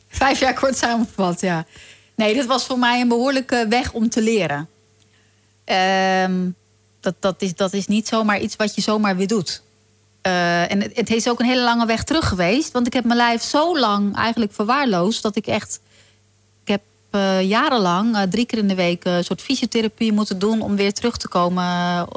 [0.07, 1.65] vijf jaar kort samengevat, ja.
[2.15, 4.69] Nee, dit was voor mij een behoorlijke weg om te leren.
[5.65, 6.55] Um,
[6.99, 9.61] dat, dat, is, dat is niet zomaar iets wat je zomaar weer doet.
[10.27, 12.71] Uh, en het, het is ook een hele lange weg terug geweest.
[12.71, 15.21] Want ik heb mijn lijf zo lang eigenlijk verwaarloosd...
[15.21, 15.79] dat ik echt...
[17.15, 19.05] Uh, jarenlang, uh, drie keer in de week...
[19.05, 20.61] een soort fysiotherapie moeten doen...
[20.61, 22.07] om weer terug te komen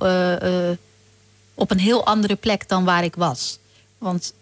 [1.55, 3.59] op een heel andere plek dan waar ik was.
[3.99, 4.35] Want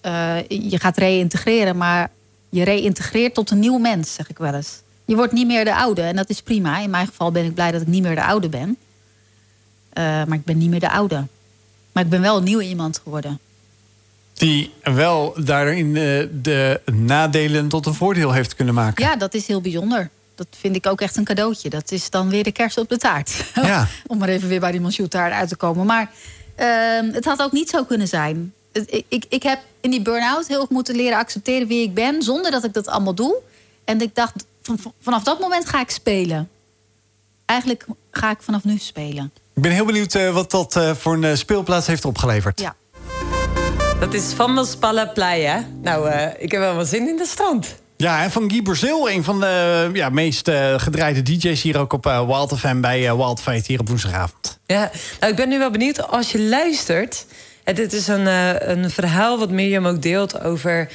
[0.48, 2.10] je gaat reïntegreren, maar
[2.48, 4.82] je reïntegreert tot een nieuw mens, zeg ik wel eens.
[5.04, 6.78] Je wordt niet meer de oude en dat is prima.
[6.78, 8.76] In mijn geval ben ik blij dat ik niet meer de oude ben.
[9.94, 11.26] Maar ik ben niet meer de oude.
[11.92, 13.38] Maar ik ben wel een nieuw iemand geworden.
[14.32, 15.92] Die wel daarin
[16.42, 19.04] de nadelen tot een voordeel heeft kunnen maken.
[19.04, 20.10] Ja, dat is heel bijzonder.
[20.34, 21.70] Dat vind ik ook echt een cadeautje.
[21.70, 23.32] Dat is dan weer de kerst op de taart.
[23.62, 23.86] Ja.
[24.06, 25.86] Om maar even weer bij die monchoutaart uit te komen.
[25.86, 26.10] Maar
[26.60, 26.66] uh,
[27.14, 28.52] het had ook niet zo kunnen zijn.
[28.72, 32.22] Ik, ik, ik heb in die burn-out heel erg moeten leren accepteren wie ik ben...
[32.22, 33.34] zonder dat ik dat allemaal doe.
[33.84, 36.48] En ik dacht van- van- vanaf dat moment ga ik spelen.
[37.44, 39.32] Eigenlijk ga ik vanaf nu spelen.
[39.54, 42.60] Ik ben heel benieuwd eh, wat dat eh, voor een eh, speelplaats heeft opgeleverd.
[42.60, 42.74] Ja.
[44.00, 45.64] Dat is Vamos Pala Playa.
[45.82, 47.74] Nou, eh, ik heb wel wat zin in de strand.
[48.04, 51.92] Ja, en van Guy Brazil, een van de ja, meest eh, gedraaide DJ's hier ook
[51.92, 54.58] op eh, Wild FM bij eh, Wild Fate hier op woensdagavond.
[54.66, 54.90] Ja,
[55.20, 57.26] nou, ik ben nu wel benieuwd als je luistert.
[57.62, 58.26] En dit is een,
[58.70, 60.88] een verhaal wat Mirjam ook deelt over.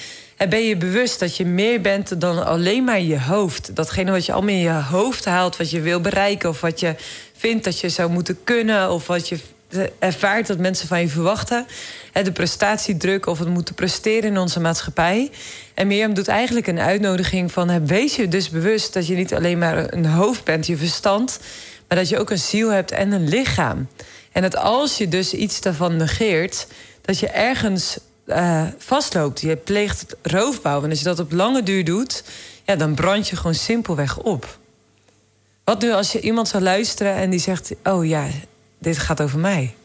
[0.49, 3.75] Ben je bewust dat je meer bent dan alleen maar je hoofd?
[3.75, 6.95] Datgene wat je allemaal in je hoofd haalt, wat je wil bereiken, of wat je
[7.37, 9.39] vindt dat je zou moeten kunnen, of wat je
[9.99, 11.65] ervaart dat mensen van je verwachten.
[12.23, 15.31] De prestatiedruk of het moeten presteren in onze maatschappij.
[15.73, 17.85] En Mirjam doet eigenlijk een uitnodiging van...
[17.85, 21.39] wees je dus bewust dat je niet alleen maar een hoofd bent, je verstand...
[21.87, 23.87] maar dat je ook een ziel hebt en een lichaam.
[24.31, 26.67] En dat als je dus iets daarvan negeert...
[27.01, 29.41] dat je ergens eh, vastloopt.
[29.41, 30.83] Je pleegt roofbouw.
[30.83, 32.23] En als je dat op lange duur doet...
[32.65, 34.57] Ja, dan brand je gewoon simpelweg op.
[35.63, 37.71] Wat nu als je iemand zou luisteren en die zegt...
[37.83, 38.27] oh ja,
[38.79, 39.75] dit gaat over mij.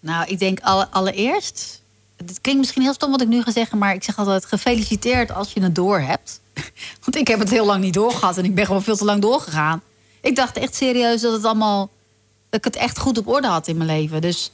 [0.00, 1.80] Nou, ik denk alle, allereerst.
[2.16, 5.32] Het klinkt misschien heel stom wat ik nu ga zeggen, maar ik zeg altijd gefeliciteerd
[5.32, 6.40] als je het door hebt.
[7.04, 9.22] Want ik heb het heel lang niet doorgehad en ik ben gewoon veel te lang
[9.22, 9.82] doorgegaan.
[10.20, 11.90] Ik dacht echt serieus dat het allemaal.
[12.50, 14.20] dat ik het echt goed op orde had in mijn leven.
[14.20, 14.50] Dus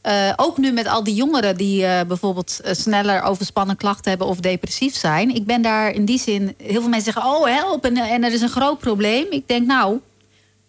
[0.00, 4.28] eh, ook nu met al die jongeren die eh, bijvoorbeeld eh, sneller overspannen klachten hebben
[4.28, 5.34] of depressief zijn.
[5.34, 6.54] Ik ben daar in die zin.
[6.56, 9.26] Heel veel mensen zeggen: Oh, help en, en er is een groot probleem.
[9.30, 10.00] Ik denk, nou,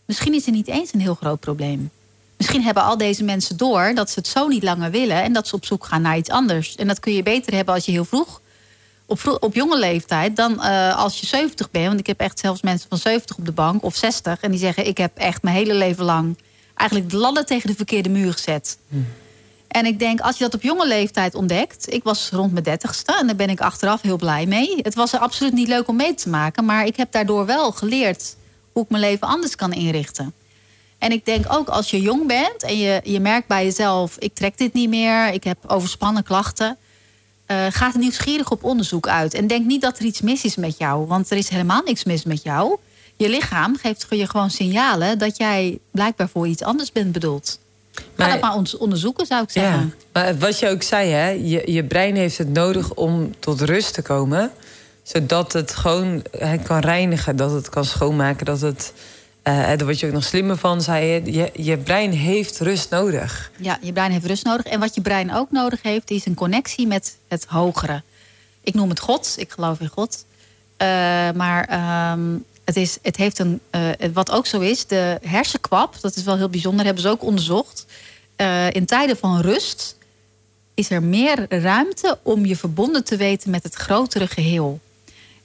[0.05, 1.91] misschien is er niet eens een heel groot probleem.
[2.37, 5.47] Misschien hebben al deze mensen door dat ze het zo niet langer willen en dat
[5.47, 6.75] ze op zoek gaan naar iets anders.
[6.75, 8.41] En dat kun je beter hebben als je heel vroeg,
[9.05, 11.87] op, vro- op jonge leeftijd, dan eh, als je 70 bent.
[11.87, 14.59] Want ik heb echt zelfs mensen van 70 op de bank of 60 en die
[14.59, 16.37] zeggen: Ik heb echt mijn hele leven lang
[16.75, 18.77] eigenlijk de ladder tegen de verkeerde muur gezet.
[19.67, 21.93] En ik denk, als je dat op jonge leeftijd ontdekt.
[21.93, 24.79] Ik was rond mijn dertigste en daar ben ik achteraf heel blij mee.
[24.81, 27.71] Het was er absoluut niet leuk om mee te maken, maar ik heb daardoor wel
[27.71, 28.35] geleerd
[28.73, 30.33] hoe ik mijn leven anders kan inrichten.
[30.97, 34.33] En ik denk ook als je jong bent en je, je merkt bij jezelf: ik
[34.33, 36.77] trek dit niet meer, ik heb overspannen klachten.
[37.45, 39.33] eh, ga er nieuwsgierig op onderzoek uit.
[39.33, 42.03] En denk niet dat er iets mis is met jou, want er is helemaal niks
[42.03, 42.77] mis met jou.
[43.17, 47.59] Je lichaam geeft je gewoon signalen dat jij blijkbaar voor iets anders bent bedoeld.
[47.93, 49.93] Ga Maar- dat maar on- onderzoeken, zou ik Ja, zeggen.
[50.13, 53.93] maar wat je ook zei, hè, je, je brein heeft het nodig om tot rust
[53.93, 54.51] te komen.
[55.03, 58.45] Zodat het gewoon hè, kan reinigen, dat het kan schoonmaken.
[58.45, 58.93] Dat het,
[59.41, 61.51] eh, daar word je ook nog slimmer van, zei je.
[61.53, 61.77] je.
[61.77, 63.51] Brein heeft rust nodig.
[63.57, 64.65] Ja, je brein heeft rust nodig.
[64.65, 68.01] En wat je brein ook nodig heeft, is een connectie met het hogere.
[68.61, 70.25] Ik noem het God, ik geloof in God.
[70.77, 70.87] Eh,
[71.35, 73.59] maar ehm, het, is, het heeft een.
[73.69, 77.23] eh, wat ook zo is, de hersenkwap, dat is wel heel bijzonder, hebben ze ook
[77.23, 77.85] onderzocht.
[78.35, 79.97] Eh, in tijden van rust
[80.73, 84.79] is er meer ruimte om je verbonden te weten met het grotere geheel.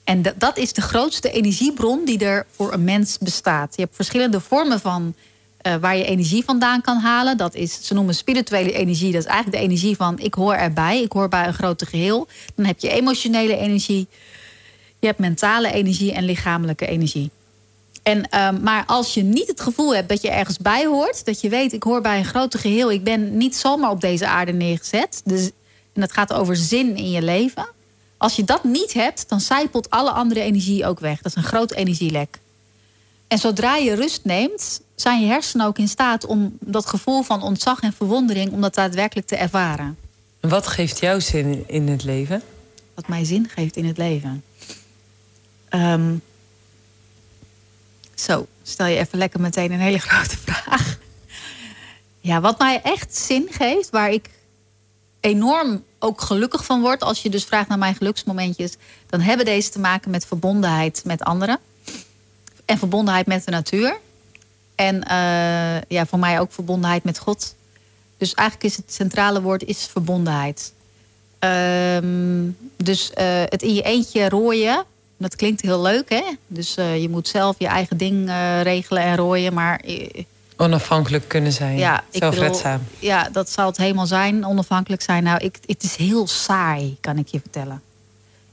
[0.09, 3.75] En dat- is de grootste energiebron die er voor een mens bestaat.
[3.75, 5.13] Je hebt verschillende vormen van
[5.59, 7.37] eh, waar je energie vandaan kan halen.
[7.37, 9.11] Dat is, ze noemen spirituele energie.
[9.11, 12.27] Dat is eigenlijk de energie van ik hoor erbij, ik hoor bij een groter geheel.
[12.55, 14.07] Dan heb je emotionele energie,
[14.99, 17.29] je hebt mentale energie en lichamelijke energie.
[18.03, 21.41] En, ehm, maar als je niet het gevoel hebt dat je ergens bij hoort, dat
[21.41, 24.53] je weet, ik hoor bij een groter geheel, ik ben niet zomaar op deze aarde
[24.53, 25.21] neergezet.
[25.25, 25.45] Dus,
[25.93, 27.67] en dat gaat over zin in je leven.
[28.19, 31.21] Als je dat niet hebt, dan zijpelt alle andere energie ook weg.
[31.21, 32.39] Dat is een groot energielek.
[33.27, 37.41] En zodra je rust neemt, zijn je hersenen ook in staat om dat gevoel van
[37.43, 39.97] ontzag en verwondering, om dat daadwerkelijk te ervaren.
[40.39, 42.41] En wat geeft jou zin in, in het leven?
[42.93, 44.43] Wat mij zin geeft in het leven.
[45.69, 46.15] Ehm,
[48.15, 50.97] zo, stel je even lekker meteen een hele grote vraag.
[52.19, 54.29] Ja, wat mij echt zin geeft, waar ik
[55.19, 58.75] enorm ook gelukkig van word, als je dus vraagt naar mijn geluksmomentjes,
[59.09, 61.59] dan hebben deze te maken met verbondenheid met anderen
[62.65, 63.97] en verbondenheid met de natuur.
[64.75, 67.55] En eh, ja, voor mij ook verbondenheid met God.
[68.17, 70.73] Dus eigenlijk is het centrale woord is verbondenheid.
[71.39, 74.85] Ehm, dus eh, het in je eentje rooien,
[75.17, 76.23] dat klinkt heel leuk, hè?
[76.47, 78.29] Dus eh, je moet zelf je eigen ding
[78.63, 79.53] regelen en rooien.
[79.53, 79.81] Maar
[80.61, 82.81] Onafhankelijk kunnen zijn, ja, ik zelfredzaam.
[82.83, 85.23] bedoel, ja, dat zal het helemaal zijn, onafhankelijk zijn.
[85.23, 87.81] Nou, ik, het is heel saai, kan ik je vertellen.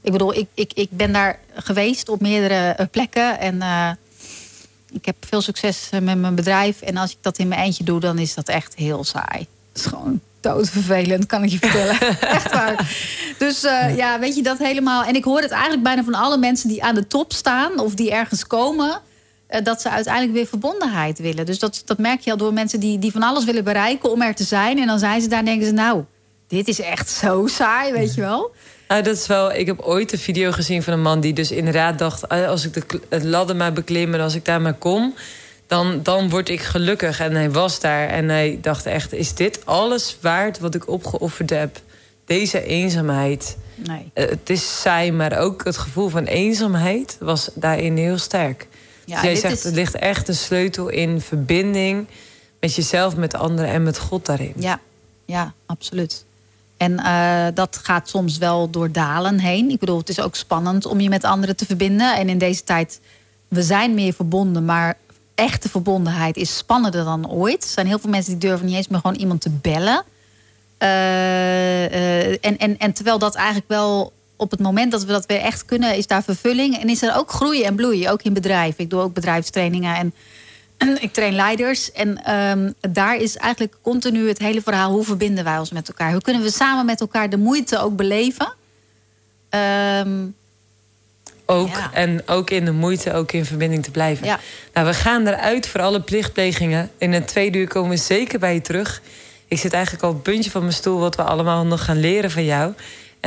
[0.01, 3.39] Ik bedoel, ik, ik, ik ben daar geweest op meerdere eh, plekken.
[3.39, 3.89] En eh,
[4.91, 6.81] ik heb veel succes eh, met mijn bedrijf.
[6.81, 9.47] En als ik dat in mijn eentje doe, dan is dat echt heel saai.
[9.73, 11.99] Het is gewoon doodvervelend, kan ik je vertellen.
[12.37, 12.91] echt waar.
[13.37, 13.61] Dus
[13.95, 15.03] ja, weet je dat helemaal.
[15.03, 17.79] En ik hoor het eigenlijk bijna van alle mensen die aan de top staan...
[17.79, 19.01] of die ergens komen
[19.63, 21.45] dat ze uiteindelijk weer verbondenheid willen.
[21.45, 24.21] Dus dat, dat merk je al door mensen die, die van alles willen bereiken om
[24.21, 24.79] er te zijn.
[24.79, 26.03] En dan zijn ze daar en denken ze, nou,
[26.47, 28.51] dit is echt zo saai, weet je wel.
[28.87, 29.53] Nou, dat is wel.
[29.53, 32.65] Ik heb ooit een video gezien van een man die dus inderdaad dacht: ah, als
[32.65, 35.13] ik de, het ladder maar beklim en als ik daar maar kom,
[35.67, 37.19] dan, dan word ik gelukkig.
[37.19, 41.49] En hij was daar en hij dacht echt: is dit alles waard wat ik opgeofferd
[41.49, 41.79] heb?
[42.25, 43.57] Deze eenzaamheid.
[43.75, 44.11] Nee.
[44.13, 48.67] Eh, het is saai, maar ook het gevoel van eenzaamheid was daarin heel sterk.
[49.07, 52.07] Ja, jij zegt, is- er ligt echt een sleutel in verbinding
[52.59, 54.53] met jezelf, met anderen en met God daarin.
[54.55, 54.79] Ja,
[55.25, 56.25] ja, absoluut.
[56.77, 59.69] En eh, dat gaat soms wel door dalen heen.
[59.69, 62.15] Ik bedoel, het is ook spannend om je met anderen te verbinden.
[62.15, 62.99] En in deze tijd,
[63.47, 64.97] we zijn meer verbonden, maar
[65.35, 67.63] echte verbondenheid is spannender dan ooit.
[67.63, 70.03] Er zijn heel veel mensen die durven niet eens meer gewoon iemand te bellen.
[70.77, 75.25] Eh, eh, en, en, en terwijl dat eigenlijk wel op het moment dat we dat
[75.25, 76.79] weer echt kunnen, is daar vervulling.
[76.79, 78.83] En is er ook groei en bloei, ook in bedrijven.
[78.83, 80.13] Ik doe ook bedrijfstrainingen en
[81.05, 81.91] ik train leiders.
[81.91, 86.11] En ehm, daar is eigenlijk continu het hele verhaal: hoe verbinden wij ons met elkaar?
[86.11, 88.53] Hoe kunnen we samen met elkaar de moeite ook beleven?
[89.49, 90.25] Ehm,
[91.49, 91.93] Ook, Ja.
[91.93, 94.25] En ook in de moeite, ook in verbinding te blijven.
[94.25, 94.39] Ja.
[94.73, 96.91] Nou, we gaan eruit voor alle plichtplegingen.
[96.97, 99.01] In een tweede uur komen we zeker bij je terug.
[99.47, 100.99] Ik zit eigenlijk al op het puntje van mijn stoel...
[100.99, 102.73] wat we allemaal nog gaan leren van jou.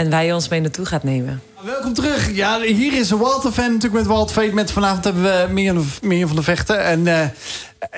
[0.00, 1.42] En je ons mee naartoe gaat nemen.
[1.64, 2.30] Welkom terug.
[2.34, 4.52] Ja, hier is Walter Fan natuurlijk met Walt Veet.
[4.52, 6.84] Met vanavond hebben we Mirjam, Mirjam van de Vechten.
[6.84, 7.28] En eh,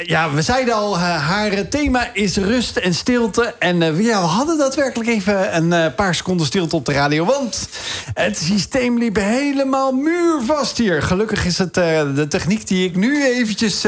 [0.06, 3.54] ja, we zeiden al, eh, haar thema is rust en stilte.
[3.58, 7.24] En eh, ja, we hadden daadwerkelijk even een paar seconden stilte op de radio.
[7.24, 7.68] Want
[8.14, 11.02] het systeem liep helemaal muurvast hier.
[11.02, 13.84] Gelukkig is het de techniek die ik nu eventjes...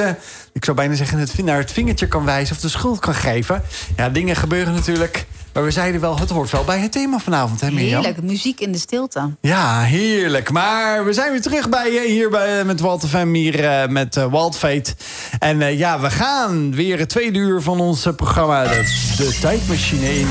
[0.52, 3.62] ik zou bijna zeggen, het, naar het vingertje kan wijzen of de schuld kan geven.
[3.96, 5.26] Ja, dingen gebeuren natuurlijk.
[5.54, 8.02] Maar we zeiden wel, het hoort wel bij het thema vanavond, hè Mirjam?
[8.02, 9.30] heerlijk, muziek in de stilte.
[9.40, 10.50] Ja, heerlijk.
[10.50, 14.16] Maar we zijn weer terug bij je hier bij, met Walter van hier eh, met
[14.16, 14.94] eh, Walt Fate.
[15.38, 19.38] En eh, ja, we gaan weer het tweede uur van ons eh, programma de, de
[19.40, 20.26] Tijdmachine in.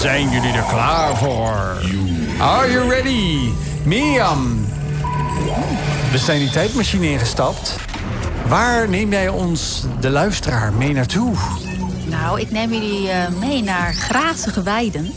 [0.00, 1.82] Zijn jullie er klaar voor?
[2.38, 3.50] Are you ready?
[3.82, 4.66] Mirjam,
[6.10, 7.76] we zijn die tijdmachine ingestapt.
[8.46, 11.34] Waar neem jij ons, de luisteraar, mee naartoe?
[12.12, 15.12] Nou, ik neem jullie eh, mee naar grazige weiden.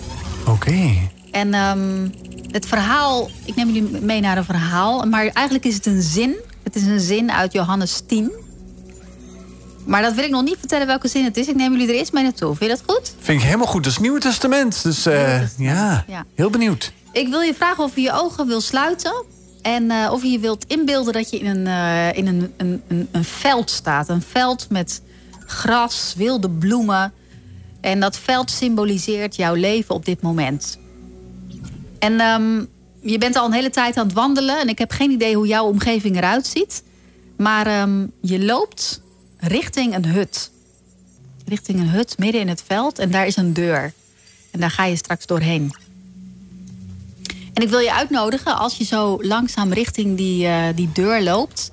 [0.47, 0.91] Oké.
[1.31, 2.09] En ehm,
[2.51, 6.35] het verhaal, ik neem jullie mee naar een verhaal, maar eigenlijk is het een zin.
[6.63, 8.31] Het is een zin uit Johannes 10.
[9.85, 11.47] Maar dat wil ik nog niet vertellen welke zin het is.
[11.47, 12.55] Ik neem jullie er eerst mee naartoe.
[12.55, 13.13] Vind je dat goed?
[13.19, 13.83] Vind ik helemaal goed.
[13.83, 14.83] Dat is het Nieuwe Testament.
[14.83, 16.25] Dus eh, Nieuwe Testament, ja, ja.
[16.35, 16.91] heel benieuwd.
[17.11, 19.23] Ik wil je vragen of je je ogen wil sluiten.
[19.61, 21.67] En eh, of je je wilt inbeelden dat je in, een,
[22.15, 24.09] in een, een, een veld staat.
[24.09, 25.01] Een veld met
[25.45, 27.13] gras, wilde bloemen.
[27.81, 30.77] En dat veld symboliseert jouw leven op dit moment.
[31.99, 32.63] En ehm,
[33.01, 34.59] je bent al een hele tijd aan het wandelen.
[34.59, 36.83] En ik heb geen idee hoe jouw omgeving eruit ziet.
[37.37, 39.01] Maar ehm, je loopt
[39.37, 40.51] richting een hut.
[41.45, 42.99] Richting een hut midden in het veld.
[42.99, 43.93] En daar is een deur.
[44.51, 45.73] En daar ga je straks doorheen.
[47.53, 51.71] En ik wil je uitnodigen, als je zo langzaam richting die, eh, die deur loopt,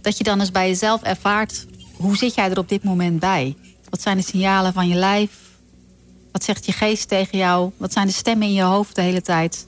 [0.00, 1.66] dat je dan eens bij jezelf ervaart,
[2.04, 3.56] hoe zit jij er op dit moment bij?
[3.88, 5.30] Wat zijn de signalen van je lijf?
[6.32, 7.70] Wat zegt je geest tegen jou?
[7.76, 9.66] Wat zijn de stemmen in je hoofd de hele tijd?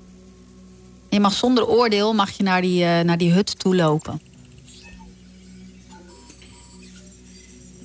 [1.11, 4.21] Je mag zonder oordeel mag je naar die, eh, naar die hut toe lopen.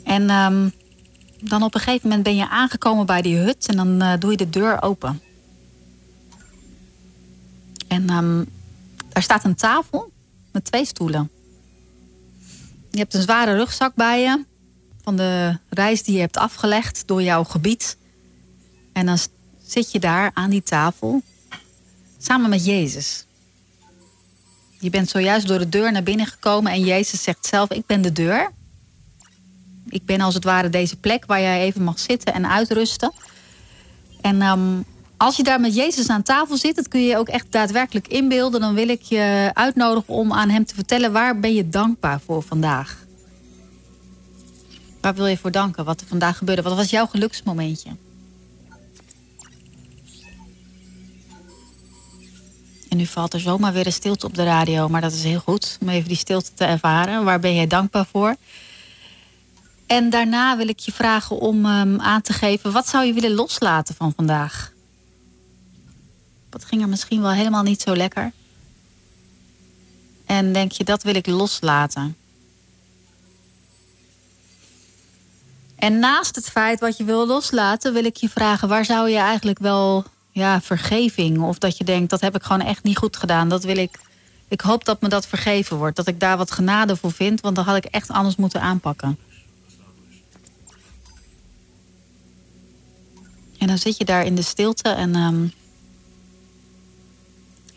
[0.04, 0.70] En ehm,
[1.40, 4.32] dan op een gegeven moment ben je aangekomen bij die hut en dan eh, doe
[4.32, 5.22] je de deur open.
[7.88, 8.44] En ehm,
[9.10, 10.12] daar staat een tafel
[10.52, 11.30] met twee stoelen.
[12.92, 14.46] Je hebt een zware rugzak bij je
[15.04, 17.98] van de reis die je hebt afgelegd door jouw gebied.
[18.94, 19.18] En dan
[19.66, 21.22] zit je daar aan die tafel
[22.18, 23.26] samen met Jezus.
[24.80, 28.02] Je bent zojuist door de deur naar binnen gekomen en Jezus zegt zelf: Ik ben
[28.02, 28.52] de deur.
[29.90, 33.14] Ik ben als het ware deze plek waar jij even mag zitten en uitrusten.
[34.22, 34.82] En ehm,
[35.22, 38.62] als je daar met Jezus aan tafel zit, dat kun je ook echt daadwerkelijk inbeelden.
[38.62, 42.44] Dan wil ik je uitnodigen om aan hem te vertellen waar ben je dankbaar voor
[42.44, 43.06] vandaag.
[45.02, 45.86] Waar wil je voor danken?
[45.86, 46.62] Wat er vandaag gebeurde?
[46.62, 47.90] Wat was jouw geluksmomentje?
[52.90, 55.40] En nu valt er zomaar weer een stilte op de radio, maar dat is heel
[55.40, 57.24] goed om even die stilte te ervaren.
[57.24, 58.36] Waar ben jij dankbaar voor?
[59.88, 63.34] En daarna wil ik je vragen om ehm, aan te geven, wat zou je willen
[63.34, 64.71] loslaten van vandaag?
[66.52, 68.32] Wat ging er misschien wel helemaal niet zo lekker?
[70.26, 72.16] En denk je, dat wil ik loslaten.
[75.76, 79.18] En naast het feit wat je wil loslaten, wil ik je vragen: waar zou je
[79.18, 81.42] eigenlijk wel ja, vergeving?
[81.42, 83.50] Of dat je denkt, dat heb ik gewoon echt niet goed gedaan.
[83.50, 84.00] Dat wil ik.
[84.48, 85.96] Ik hoop dat me dat vergeven wordt.
[85.96, 89.18] Dat ik daar wat genade voor vind, want dan had ik echt anders moeten aanpakken.
[93.58, 95.16] En dan zit je daar in de stilte en.
[95.16, 95.48] ehm,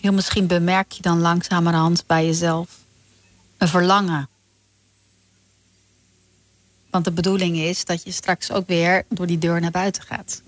[0.04, 2.78] Heel misschien bemerk je dan langzamerhand bij jezelf
[3.58, 4.28] een verlangen.
[6.90, 10.42] Want de bedoeling is dat je straks ook weer door die deur naar buiten gaat.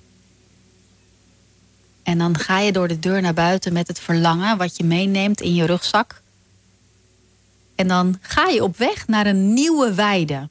[2.02, 5.40] En dan ga je door de deur naar buiten met het verlangen wat je meeneemt
[5.40, 6.22] in je rugzak.
[7.74, 10.48] En dan ga je op weg naar een nieuwe weide.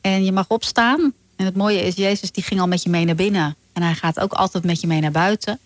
[0.00, 1.12] En je mag opstaan.
[1.36, 3.56] En het mooie is, Jezus die ging al met je mee naar binnen.
[3.72, 5.58] En hij gaat ook altijd met je mee naar buiten.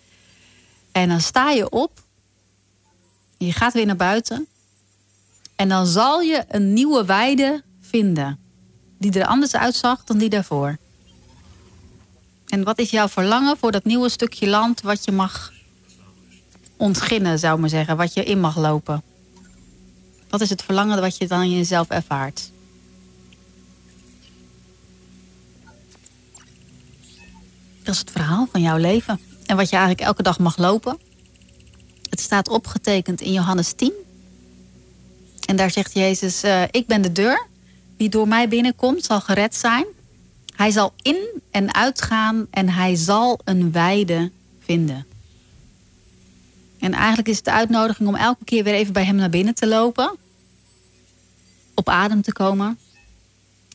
[0.91, 2.02] En dan sta je op.
[3.45, 4.47] Je gaat weer naar buiten.
[5.55, 8.39] En dan zal je een nieuwe weide vinden.
[8.97, 10.77] Die er anders uitzag dan die daarvoor.
[12.47, 15.53] En wat is jouw verlangen voor dat nieuwe stukje land wat je mag
[16.77, 19.03] ontginnen, zou ik maar zeggen, wat je in mag lopen?
[20.29, 22.51] Wat is het verlangen wat je dan in jezelf ervaart?
[27.83, 29.19] Dat is het verhaal van jouw leven.
[29.45, 30.97] En wat je eigenlijk elke dag mag lopen.
[32.13, 33.93] Het staat opgetekend in Johannes 10.
[35.45, 37.47] En daar zegt Jezus: uh, Ik ben de deur.
[37.97, 39.85] Wie door mij binnenkomt, zal gered zijn.
[40.55, 45.05] Hij zal in en uitgaan en hij zal een weide vinden.
[46.79, 49.55] En eigenlijk is het de uitnodiging om elke keer weer even bij hem naar binnen
[49.55, 50.17] te lopen.
[51.73, 52.79] Op adem te komen.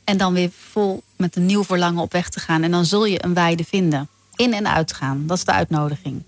[0.05, 2.63] En dan weer vol met een nieuw verlangen op weg te gaan.
[2.63, 4.09] En dan zul je een weide vinden.
[4.35, 5.27] In en uitgaan.
[5.27, 6.23] Dat is de uitnodiging.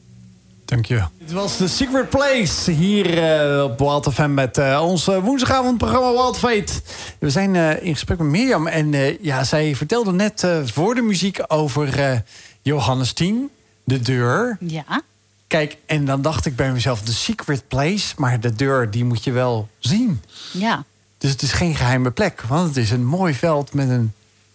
[0.70, 1.10] Dankjewel.
[1.18, 3.18] Dit was The Secret Place hier
[3.56, 6.72] uh, op Wild FM met uh, ons woensdagavondprogramma Wild Fate.
[7.18, 11.38] We zijn uh, in gesprek met Mirjam en ja, zij vertelde net voor de muziek
[11.46, 12.22] over
[12.62, 13.50] Johannes 10,
[13.84, 14.56] de deur.
[14.60, 15.02] Ja.
[15.46, 19.24] Kijk, en dan dacht ik bij mezelf, The Secret Place, maar de deur die moet
[19.24, 20.22] je wel zien.
[20.52, 20.84] Ja.
[21.18, 24.12] Dus het is geen geheime plek, want het is een mooi veld met een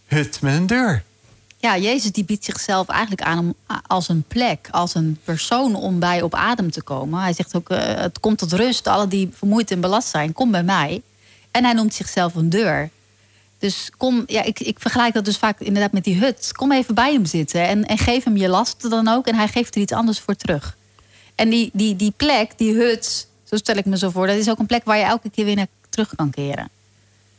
[0.07, 1.03] hut met een deur.
[1.57, 3.55] Ja, Jezus die biedt zichzelf eigenlijk aan om,
[3.87, 7.21] als een plek, als een persoon om bij op adem te komen.
[7.21, 10.51] Hij zegt ook, uh, het komt tot rust, alle die vermoeid en belast zijn, kom
[10.51, 11.01] bij mij.
[11.51, 12.89] En hij noemt zichzelf een deur.
[13.59, 16.49] Dus kom, ja, ik, ik vergelijk dat dus vaak inderdaad met die hut.
[16.51, 19.27] Kom even bij hem zitten en, en geef hem je last dan ook.
[19.27, 20.77] En hij geeft er iets anders voor terug.
[21.35, 24.49] En die, die, die plek, die hut, zo stel ik me zo voor, dat is
[24.49, 26.69] ook een plek waar je elke keer weer naar terug kan keren.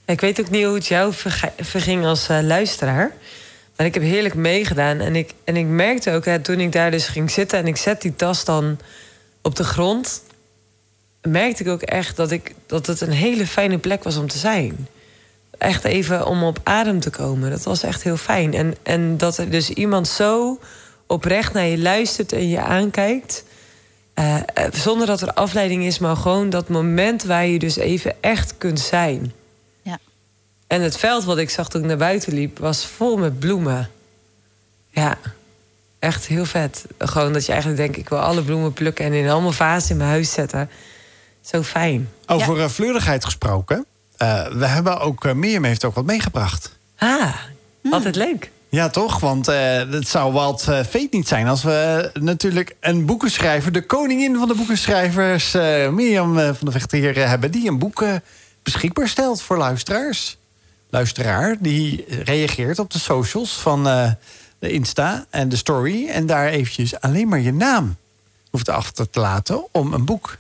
[0.05, 1.13] Ik weet ook niet hoe het jou
[1.57, 3.13] verging als uh, luisteraar.
[3.77, 5.01] Maar ik heb heerlijk meegedaan.
[5.01, 7.77] En ik, en ik merkte ook, hè, toen ik daar dus ging zitten en ik
[7.77, 8.79] zet die tas dan
[9.43, 10.23] op de grond,
[11.23, 14.39] merkte ik ook echt dat, ik, dat het een hele fijne plek was om te
[14.39, 14.89] zijn.
[15.59, 17.51] Echt even om op adem te komen.
[17.51, 18.55] Dat was echt heel fijn.
[18.55, 20.59] En, en dat er dus iemand zo
[21.07, 23.45] oprecht naar je luistert en je aankijkt.
[24.19, 24.37] Uh,
[24.73, 28.81] zonder dat er afleiding is, maar gewoon dat moment waar je dus even echt kunt
[28.81, 29.33] zijn.
[30.67, 33.91] En het veld wat ik zag toen ik naar buiten liep, was vol met bloemen.
[34.91, 35.19] Ja,
[35.99, 36.85] echt heel vet.
[36.99, 39.97] Gewoon dat je eigenlijk denkt, ik wil alle bloemen plukken en in allemaal vazen in
[39.97, 40.71] mijn huis zetten.
[41.41, 42.09] Zo fijn.
[42.27, 42.69] Over ja.
[42.69, 43.87] fleurigheid gesproken.
[44.19, 46.79] Uh, we hebben ook, uh, Mirjam heeft ook wat meegebracht.
[46.99, 47.35] Ah,
[47.81, 47.93] hmm.
[47.93, 48.51] altijd leuk.
[48.69, 49.21] Ja, toch?
[49.21, 49.57] Want uh,
[49.91, 54.49] het zou wat uh, feit niet zijn als we natuurlijk een boekenschrijver, de koningin van
[54.49, 58.05] de boekenschrijvers, uh, Mirjam van de Vechter, hebben, die een boek
[58.63, 60.39] beschikbaar stelt voor luisteraars
[60.91, 64.11] luisteraar die reageert op de socials van uh,
[64.59, 66.09] de Insta en de story.
[66.09, 67.97] En daar eventjes alleen maar je naam
[68.51, 70.39] hoeft af te laten om een boek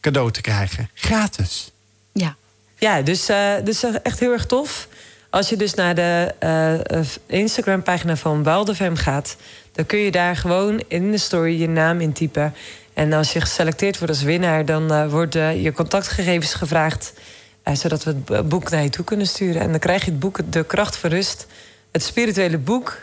[0.00, 0.90] cadeau te krijgen.
[0.94, 1.72] Gratis.
[2.12, 2.36] Ja.
[2.78, 4.88] Ja, dus, uh, dus echt heel erg tof.
[5.30, 9.36] Als je dus naar de uh, Instagram-pagina van Waldefem gaat...
[9.72, 12.54] dan kun je daar gewoon in de story je naam intypen.
[12.94, 14.64] En als je geselecteerd wordt als winnaar...
[14.64, 17.12] dan uh, worden je contactgegevens gevraagd...
[17.68, 19.62] Uh, zodat we het boek naar je toe kunnen sturen.
[19.62, 21.46] En dan krijg je het boek De Kracht van Rust.
[21.90, 22.96] Het spirituele boek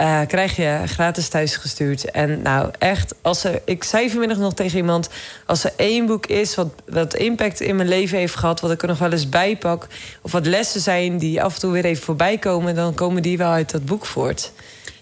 [0.00, 2.10] uh, krijg je gratis thuis gestuurd.
[2.10, 5.08] En nou, echt, als er, ik zei vanmiddag nog tegen iemand...
[5.46, 8.60] als er één boek is wat, wat impact in mijn leven heeft gehad...
[8.60, 9.86] wat ik er nog wel eens bij pak...
[10.20, 12.74] of wat lessen zijn die af en toe weer even voorbij komen...
[12.74, 14.52] dan komen die wel uit dat boek voort.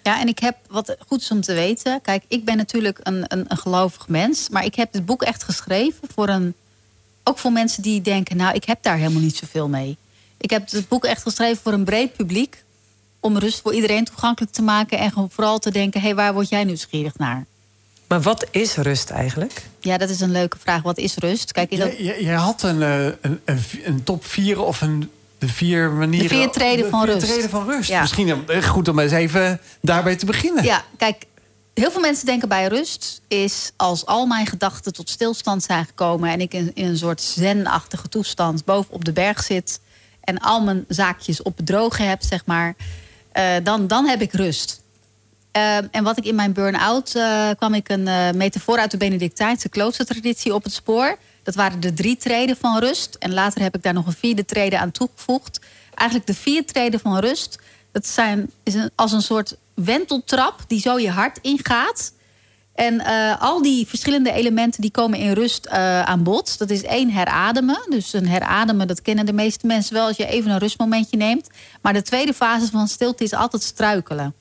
[0.03, 2.00] Ja, en ik heb wat goeds om te weten.
[2.03, 4.48] Kijk, ik ben natuurlijk een, een, een gelovig mens...
[4.48, 6.55] maar ik heb het boek echt geschreven voor een
[7.25, 9.97] ook voor mensen die denken, nou, ik heb daar helemaal niet zoveel mee.
[10.37, 12.62] Ik heb het boek echt geschreven voor een breed publiek.
[13.20, 14.99] Om rust voor iedereen toegankelijk te maken.
[14.99, 17.47] En gewoon vooral te denken, hé, hey, waar word jij nieuwsgierig naar?
[18.09, 19.62] Maar wat is rust eigenlijk?
[19.81, 20.83] Ja, dat is een leuke vraag.
[20.83, 21.53] Wat is rust?
[21.53, 25.49] Kijk, je, je, je, had een, eh, een, een, een, top 4 of een, de
[25.49, 26.29] vier manieren...
[26.29, 27.27] De vier treden van rust.
[27.27, 27.89] treden van rust.
[27.89, 28.01] Ja.
[28.01, 30.64] Misschien eh, goed om eens even daarbij te beginnen.
[30.64, 31.25] Ja, kijk,
[31.75, 36.31] Heel veel mensen denken bij rust is als al mijn gedachten tot stilstand zijn gekomen
[36.31, 39.81] en ik in, een soort zenachtige toestand boven op de berg zit
[40.20, 42.75] en al mijn zaakjes op het droge heb, zeg maar,
[43.37, 44.83] uh, dan, dan heb ik rust.
[45.51, 49.68] Ehm, en wat ik in mijn burn-out uh, kwam ik een metafoor uit de Benedictijnse
[49.68, 51.18] kloostertraditie op het spoor.
[51.43, 53.14] Dat waren de drie treden van rust.
[53.14, 55.61] En later heb ik daar nog een vierde trede aan toegevoegd.
[55.95, 57.59] Eigenlijk de vier treden van rust.
[57.93, 62.12] Dat zijn, is een, als een soort wenteltrap die zo je hart ingaat.
[62.75, 66.59] En uh, al die verschillende elementen die komen in rust uh, aan bod.
[66.59, 67.87] Dat is één herademen.
[67.89, 70.07] Dus een herademen, dat kennen de meeste mensen wel...
[70.07, 71.49] als je even een rustmomentje neemt.
[71.83, 74.35] Maar de tweede fase van stilte is altijd struikelen.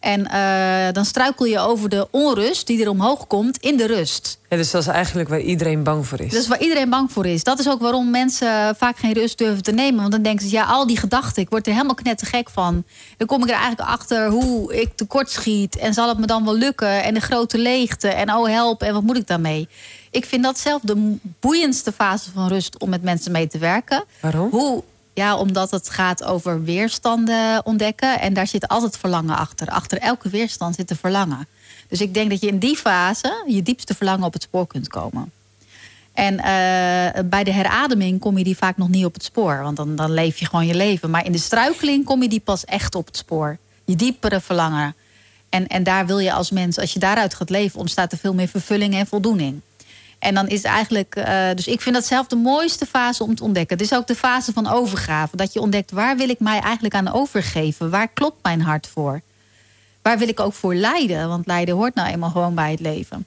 [0.00, 4.38] En uh, dan struikel je over de onrust die er omhoog komt in de rust.
[4.48, 6.32] Ja, dus dat is eigenlijk waar iedereen bang voor is.
[6.32, 7.44] Dat is waar iedereen bang voor is.
[7.44, 10.00] Dat is ook waarom mensen vaak geen rust durven te nemen.
[10.00, 12.84] Want dan denken ze, ja, al die gedachten, ik word er helemaal knettergek van.
[13.16, 15.76] Dan kom ik er eigenlijk achter hoe ik tekort schiet.
[15.76, 17.02] En zal het me dan wel lukken?
[17.02, 18.08] En de grote leegte.
[18.08, 18.82] En oh, help.
[18.82, 19.68] En wat moet ik daarmee?
[20.10, 24.04] Ik vind dat zelf de boeiendste fase van rust om met mensen mee te werken.
[24.20, 24.50] Waarom?
[24.50, 24.82] Hoe
[25.18, 28.20] ja, omdat het gaat over weerstanden ontdekken.
[28.20, 29.68] En daar zit altijd verlangen achter.
[29.68, 31.46] Achter elke weerstand zit een verlangen.
[31.88, 34.88] Dus ik denk dat je in die fase je diepste verlangen op het spoor kunt
[34.88, 35.32] komen.
[36.12, 36.42] En uh,
[37.24, 39.62] bij de herademing kom je die vaak nog niet op het spoor.
[39.62, 41.10] Want dan, dan leef je gewoon je leven.
[41.10, 43.58] Maar in de struikeling kom je die pas echt op het spoor.
[43.84, 44.94] Je diepere verlangen.
[45.48, 47.80] En, en daar wil je als mens, als je daaruit gaat leven...
[47.80, 49.60] ontstaat er veel meer vervulling en voldoening.
[50.18, 53.44] En dan is eigenlijk, uh, dus ik vind dat zelf de mooiste fase om te
[53.44, 53.76] ontdekken.
[53.76, 55.36] Het is ook de fase van overgave.
[55.36, 57.90] Dat je ontdekt, waar wil ik mij eigenlijk aan overgeven?
[57.90, 59.20] Waar klopt mijn hart voor?
[60.02, 61.28] Waar wil ik ook voor lijden?
[61.28, 63.26] Want lijden hoort nou eenmaal gewoon bij het leven.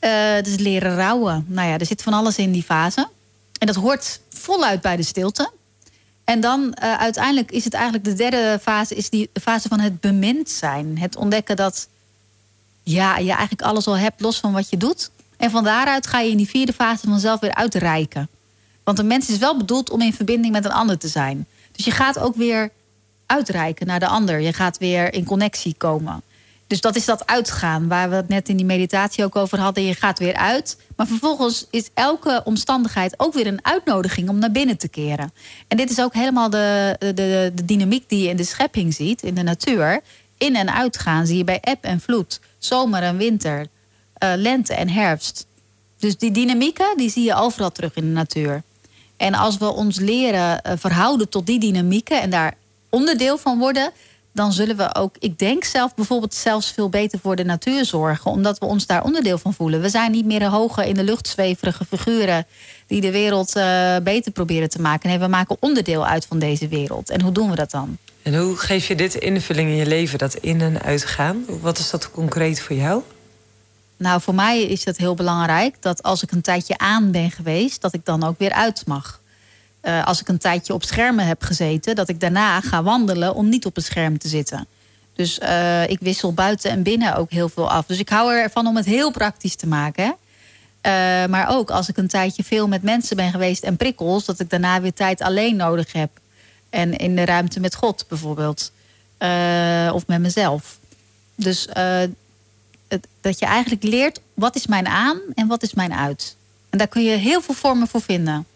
[0.00, 0.10] Uh,
[0.42, 1.44] dus leren rouwen.
[1.48, 3.08] Nou ja, er zit van alles in die fase.
[3.58, 5.50] En dat hoort voluit bij de stilte.
[6.24, 8.94] En dan uh, uiteindelijk is het eigenlijk de derde fase...
[8.94, 10.98] is die fase van het bemind zijn.
[10.98, 11.88] Het ontdekken dat
[12.82, 15.10] ja, je eigenlijk alles al hebt los van wat je doet...
[15.36, 18.28] En van daaruit ga je in die vierde fase vanzelf weer uitreiken.
[18.84, 21.46] Want een mens is wel bedoeld om in verbinding met een ander te zijn.
[21.72, 22.70] Dus je gaat ook weer
[23.26, 24.40] uitreiken naar de ander.
[24.40, 26.22] Je gaat weer in connectie komen.
[26.66, 29.84] Dus dat is dat uitgaan, waar we het net in die meditatie ook over hadden.
[29.84, 30.78] Je gaat weer uit.
[30.96, 35.32] Maar vervolgens is elke omstandigheid ook weer een uitnodiging om naar binnen te keren.
[35.68, 39.22] En dit is ook helemaal de, de, de dynamiek die je in de schepping ziet,
[39.22, 40.00] in de natuur.
[40.38, 43.66] In en uitgaan zie je bij eb en vloed, zomer en winter,
[44.24, 45.46] uh, lente en herfst.
[45.98, 48.62] Dus die dynamieken die zie je overal terug in de natuur.
[49.16, 52.54] En als we ons leren uh, verhouden tot die dynamieken en daar
[52.90, 53.90] onderdeel van worden,
[54.32, 58.30] dan zullen we ook, ik denk zelf bijvoorbeeld zelfs veel beter voor de natuur zorgen,
[58.30, 59.80] omdat we ons daar onderdeel van voelen.
[59.80, 62.46] We zijn niet meer de hoge in de lucht zweverige figuren
[62.86, 65.08] die de wereld uh, beter proberen te maken.
[65.08, 67.10] Nee, we maken onderdeel uit van deze wereld.
[67.10, 67.98] En hoe doen we dat dan?
[68.22, 71.44] En hoe geef je dit invulling in je leven, dat in- en uitgaan?
[71.60, 73.02] Wat is dat concreet voor jou?
[73.96, 77.80] Nou, voor mij is het heel belangrijk dat als ik een tijdje aan ben geweest,
[77.80, 79.20] dat ik dan ook weer uit mag.
[79.82, 83.48] Uh, als ik een tijdje op schermen heb gezeten, dat ik daarna ga wandelen om
[83.48, 84.66] niet op het scherm te zitten.
[85.14, 87.86] Dus uh, ik wissel buiten en binnen ook heel veel af.
[87.86, 90.04] Dus ik hou ervan om het heel praktisch te maken.
[90.04, 90.10] Hè?
[91.24, 94.40] Uh, maar ook als ik een tijdje veel met mensen ben geweest en prikkels, dat
[94.40, 96.10] ik daarna weer tijd alleen nodig heb.
[96.70, 98.72] En in de ruimte met God bijvoorbeeld.
[99.92, 100.78] of met mezelf.
[101.34, 101.68] Dus
[103.20, 106.36] dat je eigenlijk leert wat is mijn aan en wat is mijn uit.
[106.70, 108.46] En daar kun je heel veel vormen voor vinden.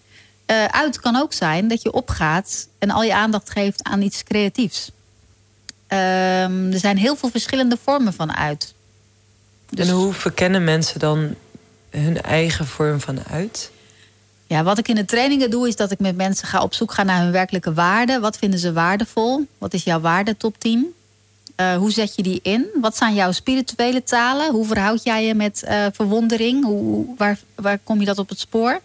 [0.47, 4.23] Uh, uit kan ook zijn dat je opgaat en al je aandacht geeft aan iets
[4.23, 4.91] creatiefs.
[5.93, 8.75] Uh, er zijn heel veel verschillende vormen van uit.
[9.71, 9.89] Dus...
[9.89, 11.35] En hoe verkennen mensen dan
[11.91, 13.71] hun eigen vorm van uit?
[14.47, 16.93] Ja, wat ik in de trainingen doe, is dat ik met mensen ga op zoek
[16.93, 18.21] gaan naar hun werkelijke waarden.
[18.21, 19.47] Wat vinden ze waardevol?
[19.59, 20.95] Wat is jouw waarde top 10?
[21.61, 22.67] Uh, hoe zet je die in?
[22.81, 24.51] Wat zijn jouw spirituele talen?
[24.51, 26.65] Hoe verhoud jij je met uh, verwondering?
[26.65, 28.81] Hoe, waar, waar kom je dat op het spoor?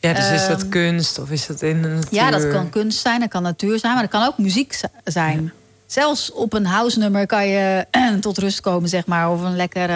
[0.00, 2.14] Ja, dus is dat uh, kunst of is dat in de natuur?
[2.14, 5.42] Ja, dat kan kunst zijn, dat kan natuur zijn, maar dat kan ook muziek zijn.
[5.42, 5.50] Ja.
[5.86, 7.86] Zelfs op een house nummer kan je
[8.20, 9.88] tot rust komen, zeg maar, of een lekker.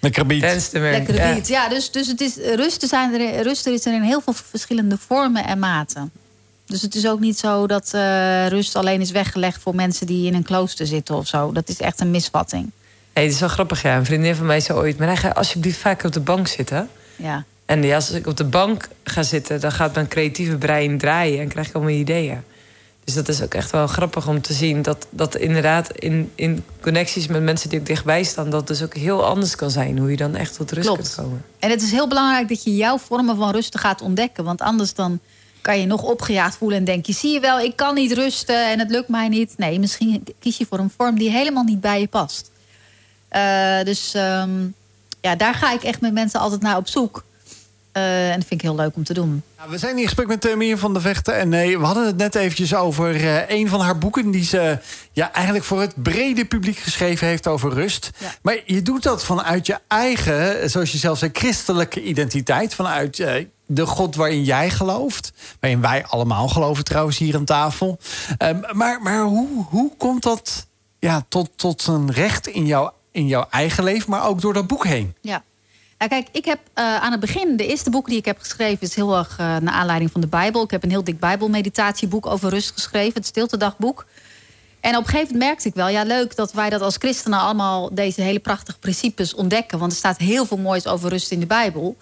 [0.00, 0.72] Lekkere beat.
[0.72, 1.48] Lekkere beat.
[1.48, 4.34] Ja, ja dus, dus het is, rusten, zijn er, rusten is er in heel veel
[4.34, 6.12] verschillende vormen en maten.
[6.72, 10.26] Dus het is ook niet zo dat uh, rust alleen is weggelegd voor mensen die
[10.26, 11.52] in een klooster zitten of zo.
[11.52, 12.70] Dat is echt een misvatting.
[13.14, 13.96] Nee, het is wel grappig, ja.
[13.96, 14.98] Een vriendin van mij zei ooit...
[14.98, 16.88] maar gaat alsjeblieft vaak op de bank zitten.
[17.16, 17.44] Ja.
[17.64, 19.60] En ja, als ik op de bank ga zitten...
[19.60, 22.42] dan gaat mijn creatieve brein draaien en krijg ik allemaal ideeën.
[23.04, 24.82] Dus dat is ook echt wel grappig om te zien...
[24.82, 28.50] dat, dat inderdaad in, in connecties met mensen die ook dichtbij staan...
[28.50, 29.98] dat dus ook heel anders kan zijn...
[29.98, 31.02] hoe je dan echt tot rust Klopt.
[31.02, 31.44] kunt komen.
[31.58, 34.44] En het is heel belangrijk dat je jouw vormen van rust gaat ontdekken.
[34.44, 35.20] Want anders dan
[35.62, 37.12] kan je nog opgejaagd voelen en denk je...
[37.12, 39.54] zie je wel, ik kan niet rusten en het lukt mij niet.
[39.56, 42.50] Nee, misschien kies je voor een vorm die helemaal niet bij je past.
[43.32, 44.74] Uh, dus um,
[45.20, 47.24] ja, daar ga ik echt met mensen altijd naar op zoek.
[47.96, 49.42] Uh, en dat vind ik heel leuk om te doen.
[49.58, 51.36] Ja, we zijn in gesprek met uh, van der Vechten.
[51.36, 54.30] En nee, we hadden het net eventjes over uh, een van haar boeken...
[54.30, 54.78] die ze
[55.12, 58.10] ja, eigenlijk voor het brede publiek geschreven heeft over rust.
[58.18, 58.34] Ja.
[58.42, 61.30] Maar je doet dat vanuit je eigen, zoals je zelf zei...
[61.34, 62.74] christelijke identiteit.
[62.74, 63.16] Vanuit
[63.66, 65.32] de God waarin jij gelooft.
[65.60, 67.98] Waarin wij allemaal geloven trouwens hier aan tafel.
[68.38, 70.66] Ehm, maar maar hoe, hoe komt dat
[71.02, 74.10] ja, tot, tot een recht in, jou, in jouw eigen leven...
[74.10, 75.14] maar ook door dat boek heen?
[75.20, 75.42] Ja.
[75.98, 78.80] Nou, kijk, ik heb uh, aan het begin, de eerste boek die ik heb geschreven...
[78.80, 80.62] is heel erg uh, naar aanleiding van de Bijbel.
[80.62, 83.14] Ik heb een heel dik Bijbelmeditatieboek over rust geschreven.
[83.14, 84.06] Het Stiltedagboek.
[84.80, 85.88] En op een gegeven moment merkte ik wel...
[85.88, 87.94] ja, leuk dat wij dat als christenen allemaal...
[87.94, 89.78] deze hele prachtige principes ontdekken.
[89.78, 91.96] Want er staat heel veel moois over rust in de Bijbel.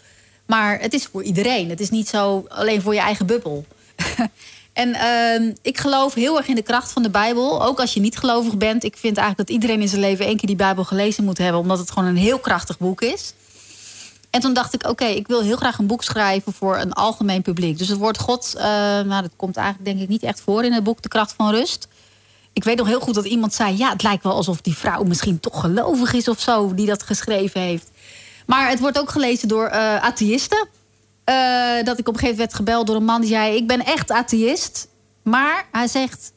[0.51, 1.69] Maar het is voor iedereen.
[1.69, 3.65] Het is niet zo alleen voor je eigen bubbel.
[4.73, 7.65] en uh, ik geloof heel erg in de kracht van de Bijbel.
[7.65, 8.85] Ook als je niet gelovig bent.
[8.85, 10.27] Ik vind eigenlijk dat iedereen in zijn leven...
[10.27, 11.61] één keer die Bijbel gelezen moet hebben.
[11.61, 13.35] Omdat het gewoon een heel krachtig boek is...
[14.31, 17.43] En toen dacht ik, oké, ik wil heel graag een boek schrijven voor een algemeen
[17.43, 17.79] publiek.
[17.79, 20.73] Dus het woord God, uh, nou, dat komt eigenlijk denk ik niet echt voor in
[20.73, 21.89] het boek De Kracht van Rust.
[22.53, 25.03] Ik weet nog heel goed dat iemand zei, ja, het lijkt wel alsof die vrouw
[25.03, 27.91] misschien toch gelovig is of zo, die dat geschreven heeft.
[28.51, 30.69] Maar het wordt ook gelezen door uh, atheïsten.
[31.29, 33.67] Uh, dat ik op een gegeven moment werd gebeld door een man die zei, ik
[33.67, 34.89] ben echt atheïst.
[35.23, 36.33] Maar hij zegt,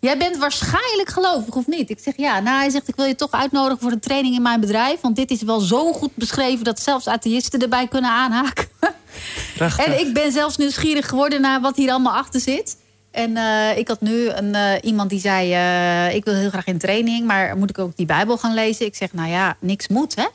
[0.00, 1.90] Jij bent waarschijnlijk gelovig, of niet?
[1.90, 2.40] Ik zeg ja.
[2.40, 5.00] Nou, hij zegt, ik wil je toch uitnodigen voor een training in mijn bedrijf.
[5.00, 8.68] Want dit is wel zo goed beschreven dat zelfs atheïsten erbij kunnen aanhaken.
[9.56, 9.86] Prachtig.
[9.86, 12.76] En ik ben zelfs nieuwsgierig geworden naar wat hier allemaal achter zit.
[13.10, 16.66] En uh, ik had nu een, uh, iemand die zei, uh, ik wil heel graag
[16.66, 17.26] in training.
[17.26, 18.86] Maar moet ik ook die Bijbel gaan lezen?
[18.86, 20.26] Ik zeg, nou ja, niks moet, hè?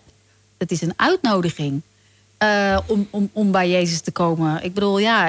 [0.65, 1.81] Het is een uitnodiging.
[2.87, 4.63] om, om, om bij Jezus te komen.
[4.63, 5.27] Ik bedoel, ja,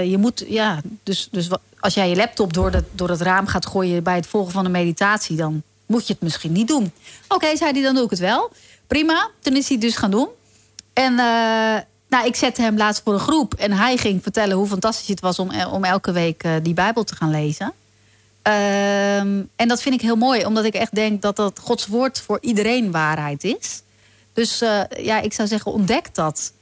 [0.00, 1.48] je moet, ja, dus, dus
[1.78, 4.70] als jij je laptop door, door het raam gaat gooien bij het volgen van een
[4.70, 6.92] meditatie, dan moet je het misschien niet doen.
[7.28, 8.50] Oké, zei hij, dan doe ik het wel.
[8.86, 10.28] Prima, toen is hij dus gaan doen.
[10.92, 11.14] En
[12.08, 13.54] nou, ik zette hem laatst voor een groep.
[13.54, 17.16] En hij ging vertellen hoe fantastisch het was om, om elke week die Bijbel te
[17.16, 17.72] gaan lezen.
[18.48, 19.18] Uh,
[19.56, 22.38] en dat vind ik heel mooi, omdat ik echt denk dat dat Gods woord voor
[22.40, 23.82] iedereen waarheid is.
[24.32, 26.52] Dus uh, ja, ik zou zeggen, ontdek dat.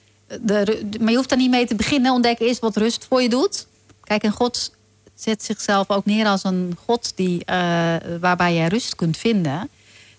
[0.40, 2.12] De, maar je hoeft daar niet mee te beginnen.
[2.12, 3.66] Ontdekken is wat rust voor je doet.
[4.04, 4.72] Kijk, en God
[5.14, 9.68] zet zichzelf ook neer als een God die, uh, waarbij je rust kunt vinden.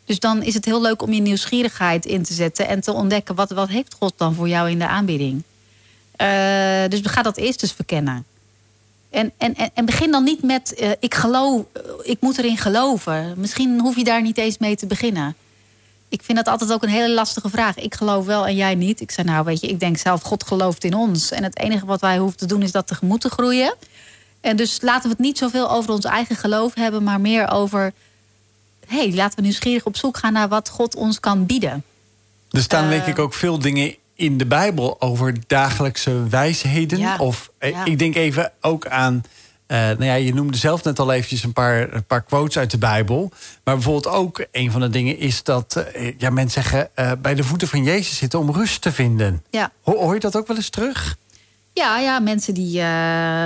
[0.05, 3.35] Dus dan is het heel leuk om je nieuwsgierigheid in te zetten en te ontdekken
[3.35, 5.43] wat, wat heeft God dan voor jou in de aanbieding.
[6.21, 6.27] Uh,
[6.87, 8.25] dus ga dat eerst eens verkennen.
[9.09, 11.63] En, en, en begin dan niet met ik geloof,
[12.03, 13.33] ik moet erin geloven.
[13.37, 15.35] Misschien hoef je daar niet eens mee te beginnen.
[16.09, 17.77] Ik vind dat altijd ook een hele lastige vraag.
[17.77, 19.01] Ik geloof wel en jij niet.
[19.01, 21.31] Ik zei nou weet je, ik denk zelf God gelooft in ons.
[21.31, 23.75] En het enige wat wij hoeven te doen is dat tegemoet te groeien.
[24.41, 27.93] En dus laten we het niet zoveel over ons eigen geloof hebben, maar meer over.
[28.87, 31.83] hey, laten we nieuwsgierig op zoek gaan naar wat God ons kan bieden.
[32.49, 36.99] Er staan uh, denk ik ook veel dingen in de Bijbel over dagelijkse wijsheden.
[36.99, 37.85] Ja, of eh, ja.
[37.85, 39.23] ik denk even ook aan.
[39.71, 42.71] Uh, nou ja, je noemde zelf net al eventjes een paar, een paar quotes uit
[42.71, 43.31] de Bijbel.
[43.63, 46.89] Maar bijvoorbeeld ook een van de dingen is dat uh, ja, mensen zeggen...
[46.95, 49.43] Uh, bij de voeten van Jezus zitten om rust te vinden.
[49.49, 49.71] Ja.
[49.81, 51.15] Ho hoor je dat ook wel eens terug?
[51.73, 52.81] Ja, ja mensen die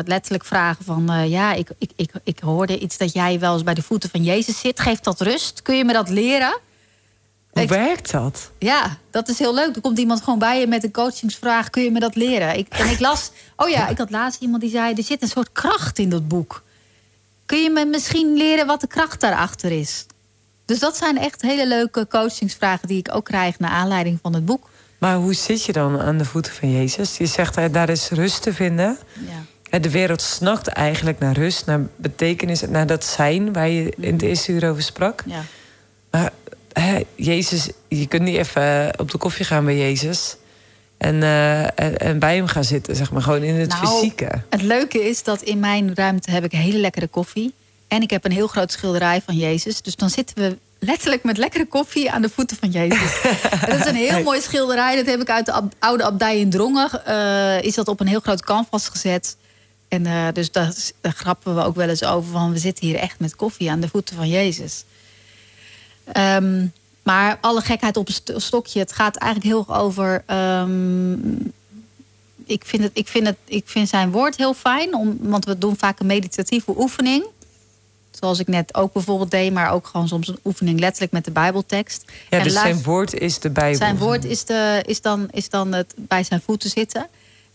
[0.06, 1.30] letterlijk vragen van...
[1.30, 4.24] Ja, ik, ik, ik, ik hoorde iets dat jij wel eens bij de voeten van
[4.24, 4.80] Jezus zit.
[4.80, 5.62] Geeft dat rust?
[5.62, 6.60] Kun je me dat leren?
[7.54, 8.52] Hoe Ik- werkt dat?
[8.58, 9.76] Ja, dat is heel leuk.
[9.76, 11.70] Er komt iemand gewoon bij je met een coachingsvraag.
[11.70, 12.58] Kun je me dat leren?
[12.58, 13.32] Ik, en ik las...
[13.56, 14.94] Oh ja, ik had laatst iemand die zei...
[14.94, 16.64] er zit een soort kracht in dat boek.
[17.46, 20.06] Kun je me misschien leren wat de kracht daarachter is?
[20.66, 22.88] Dus dat zijn echt hele leuke coachingsvragen...
[22.88, 24.70] die ik ook krijg naar aanleiding van het boek.
[24.98, 27.18] Maar hoe zit je dan aan de voeten van Jezus?
[27.18, 28.98] Je zegt, daar is rust te vinden.
[29.70, 29.80] Ja.
[29.80, 34.22] De wereld snakt eigenlijk naar rust, naar betekenis, naar dat zijn waar je in het
[34.22, 35.24] eerste uur over sprak.
[35.26, 35.42] Ja.
[36.12, 36.32] Maar
[36.74, 40.36] hè, Jezus, je kunt niet even op de koffie gaan bij Jezus
[40.98, 44.42] en, eh, en, en bij hem gaan zitten, zeg maar, gewoon in het Nou, fysieke.
[44.50, 47.54] Het leuke is dat in mijn ruimte heb ik hele lekkere koffie.
[47.88, 49.82] En ik heb een heel groot schilderij van Jezus.
[49.82, 53.22] Dus dan zitten we letterlijk met lekkere koffie aan de voeten van Jezus.
[53.70, 54.96] Dat is een heel mooi schilderij.
[54.96, 57.06] Dat heb ik uit de ab- oude abdij in Drongen.
[57.06, 59.36] eh, is dat op een heel groot canvas gezet.
[59.88, 62.32] En eh, dus daar grappen we ook wel eens over.
[62.32, 64.84] Van we zitten hier echt met koffie aan de voeten van Jezus.
[66.12, 66.66] Ehm,
[67.04, 68.80] maar alle gekheid op een st- stokje.
[68.80, 70.24] Het gaat eigenlijk heel erg over.
[70.26, 71.14] ehm,
[72.46, 74.96] ik, vind het, ik, vind het, ik vind zijn woord heel fijn.
[74.96, 77.24] Om, want we doen vaak een meditatieve oefening.
[78.12, 79.54] Zoals ik net ook bijvoorbeeld deed.
[79.54, 82.04] Maar ook gewoon soms een oefening letterlijk met de Bijbeltekst.
[82.30, 83.78] Ja, En dus zijn woord is de Bijbel.
[83.78, 87.08] zijn woord is, de, is, dan, is dan het bij zijn voeten zitten.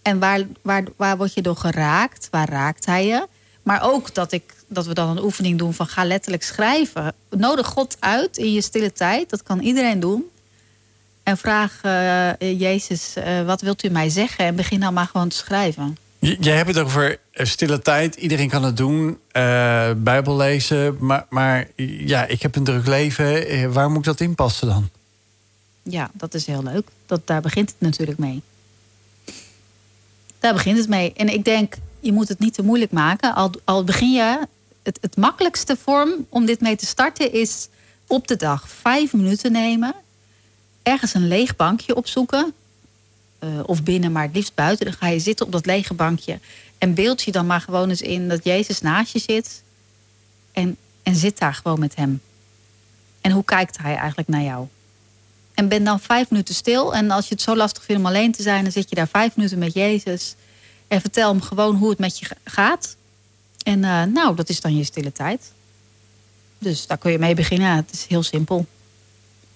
[0.03, 2.28] En waar, waar, waar word je door geraakt?
[2.30, 3.26] Waar raakt hij je?
[3.69, 7.14] Maar ook dat, ik, dat we dan een oefening doen van ga letterlijk schrijven.
[7.31, 9.31] Nodig God uit in je stille tijd.
[9.31, 10.25] Dat kan iedereen doen.
[11.23, 14.45] En vraag uh, Jezus, uh, wat wilt u mij zeggen?
[14.45, 15.97] En begin dan maar gewoon te schrijven.
[16.19, 18.14] Je, je hebt het over stille tijd.
[18.14, 19.19] Iedereen kan het doen.
[19.33, 20.97] Uh, Bijbel lezen.
[21.01, 23.73] Maar, maar ja, ik heb een druk leven.
[23.73, 24.89] waar moet ik dat inpassen dan?
[25.83, 26.89] Ja, dat is heel leuk.
[27.07, 28.43] Dat, daar begint het natuurlijk mee.
[30.39, 31.12] Daar begint het mee.
[31.12, 31.75] En ik denk,
[32.09, 33.35] je moet het niet te moeilijk maken.
[33.35, 34.47] Al, al begin je...
[34.83, 37.69] Het, het makkelijkste vorm om dit mee te starten is
[38.07, 39.95] op de dag vijf minuten nemen.
[40.83, 42.55] Ergens een leeg bankje opzoeken.
[43.45, 44.87] Uh, of binnen, maar het liefst buiten.
[44.87, 46.39] Dan ga je zitten op dat lege bankje.
[46.79, 49.63] En beeld je dan maar gewoon eens in dat Jezus naast je zit.
[50.53, 52.21] En, en zit daar gewoon met hem.
[53.21, 54.67] En hoe kijkt hij eigenlijk naar jou?
[55.55, 56.95] En ben dan vijf minuten stil.
[56.95, 59.09] En als je het zo lastig vindt om alleen te zijn, dan zit je daar
[59.09, 60.35] vijf minuten met Jezus.
[60.89, 62.97] En vertel hem gewoon hoe het met je gaat.
[63.62, 65.53] En uh, nou, dat is dan je stille tijd.
[66.59, 67.76] Dus daar kun je mee beginnen.
[67.76, 68.66] Het is heel simpel.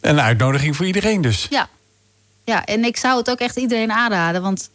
[0.01, 1.47] Een uitnodiging voor iedereen dus.
[1.51, 1.69] Ja.
[2.45, 4.43] Ja, en ik zou het ook echt iedereen aanraden.
[4.43, 4.71] Want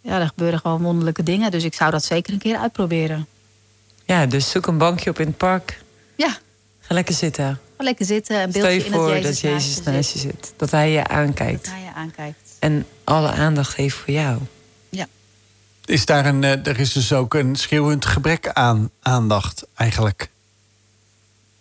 [0.00, 1.50] ja, er gebeuren gewoon wonderlijke dingen.
[1.50, 3.26] Dus ik zou dat zeker een keer uitproberen.
[4.04, 5.82] Ja, dus zoek een bankje op in het park.
[6.16, 6.38] Ja.
[6.80, 7.60] Ga lekker zitten.
[7.76, 10.52] Ga lekker zitten en beeld je, je voor dat Jezus, dat Jezus naast je zit.
[10.56, 11.64] Dat hij je aankijkt.
[11.64, 12.56] Dat hij je aankijkt.
[12.58, 14.38] En alle aandacht heeft voor jou.
[15.88, 20.30] Is daar een, eh, er is dus ook een schreeuwend gebrek aan aandacht eigenlijk.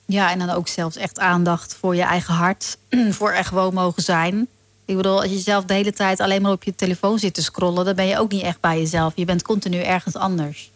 [0.05, 2.77] Ja, en dan ook zelfs echt aandacht voor je eigen hart.
[3.09, 4.47] voor er gewoon mogen zijn.
[4.85, 7.43] Ik bedoel, als je zelf de hele tijd alleen maar op je telefoon zit te
[7.43, 9.13] scrollen, dan ben je ook niet echt bij jezelf.
[9.15, 10.71] Je bent continu ergens anders.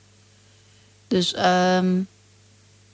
[1.07, 2.07] Dus um,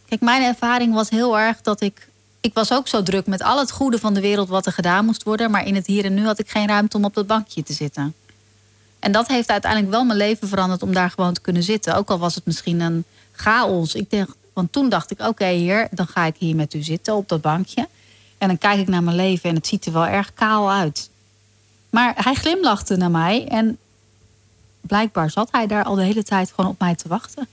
[0.08, 2.08] kijk, mijn ervaring was heel erg dat ik.
[2.42, 5.06] Ik was ook zo druk met al het goede van de wereld wat er gedaan
[5.06, 5.52] moest worden.
[5.52, 7.74] Maar in het hier en nu had ik geen ruimte om op dat bankje te
[7.74, 8.14] zitten.
[9.00, 11.96] En dat heeft uiteindelijk wel mijn leven veranderd om daar gewoon te kunnen zitten.
[11.96, 13.96] Ook al was het misschien een chaos.
[13.96, 16.84] Ik denk, want toen dacht ik, oké okay, heer, dan ga ik hier met u
[16.84, 17.88] zitten op dat bankje.
[18.38, 21.10] En dan kijk ik naar mijn leven en het ziet er wel erg kaal uit.
[21.90, 23.78] Maar hij glimlachte naar mij en
[24.82, 27.48] blijkbaar zat hij daar al de hele tijd gewoon op mij te wachten.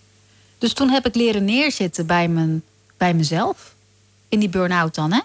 [0.58, 2.62] Dus toen heb ik leren neerzitten bij, mijn,
[2.96, 3.74] bij mezelf.
[4.28, 5.20] In die burn-out dan, hè.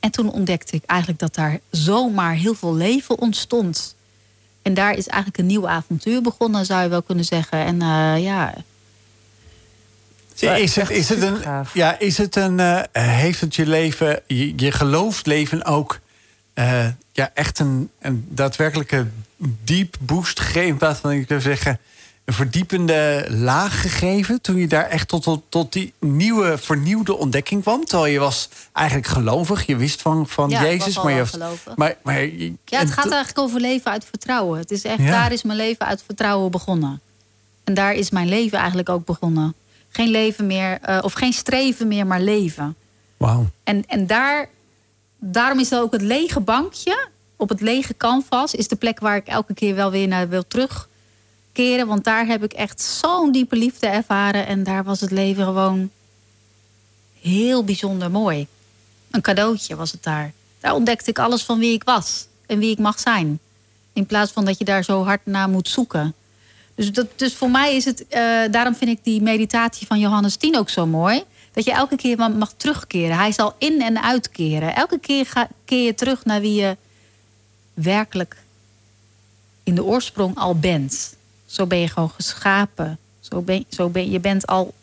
[0.00, 3.95] En toen ontdekte ik eigenlijk dat daar zomaar heel veel leven ontstond.
[4.66, 7.64] En daar is eigenlijk een nieuw avontuur begonnen, zou je wel kunnen zeggen.
[7.64, 8.54] En uh, ja,
[10.34, 11.38] is het, is het een,
[11.72, 16.00] ja, is het een, uh, heeft het je leven, je, je geloofsleven ook
[16.54, 19.06] uh, ja, echt een, een daadwerkelijke
[19.64, 20.68] diep boost gegeven?
[20.68, 21.78] In plaats van, ik zou zeggen,
[22.26, 24.40] een verdiepende laag gegeven...
[24.40, 27.84] toen je daar echt tot, tot, tot die nieuwe, vernieuwde ontdekking kwam?
[27.84, 31.02] Terwijl je was eigenlijk gelovig, je wist van, van ja, Jezus.
[31.02, 31.38] maar, je was,
[31.76, 32.26] maar, maar,
[32.64, 34.58] ja, het gaat eigenlijk over leven uit vertrouwen.
[34.58, 35.10] Het is echt, ja.
[35.10, 37.00] daar is mijn leven uit vertrouwen begonnen.
[37.64, 39.54] En daar is mijn leven eigenlijk ook begonnen.
[39.88, 42.76] Geen leven meer, uh, of geen streven meer, maar leven.
[43.16, 43.46] Wauw.
[43.64, 44.48] En, en daar,
[45.18, 48.54] daarom is dat ook het lege bankje op het lege canvas...
[48.54, 50.46] is de plek waar ik elke keer wel weer naar wil
[51.56, 51.86] terugkeren.
[51.86, 54.46] Want daar heb ik echt zo'n diepe liefde ervaren.
[54.46, 55.90] En daar was het leven gewoon
[57.20, 58.46] heel bijzonder mooi.
[59.10, 60.32] Een cadeautje was het daar.
[60.60, 63.38] Daar ontdekte ik alles van wie ik was en wie ik mag zijn.
[63.92, 66.14] In plaats van dat je daar zo hard naar moet zoeken...
[66.74, 68.08] Dus, dat, dus voor mij is het, uh,
[68.50, 71.24] daarom vind ik die meditatie van Johannes 10 ook zo mooi.
[71.52, 73.16] Dat je elke keer mag terugkeren.
[73.16, 74.74] Hij zal in- en uitkeren.
[74.74, 76.76] Elke keer ga, keer je terug naar wie je
[77.74, 78.36] werkelijk
[79.62, 81.16] in de oorsprong al bent.
[81.46, 82.98] Zo ben je gewoon geschapen.
[83.20, 84.74] Zo ben, zo ben, je bent al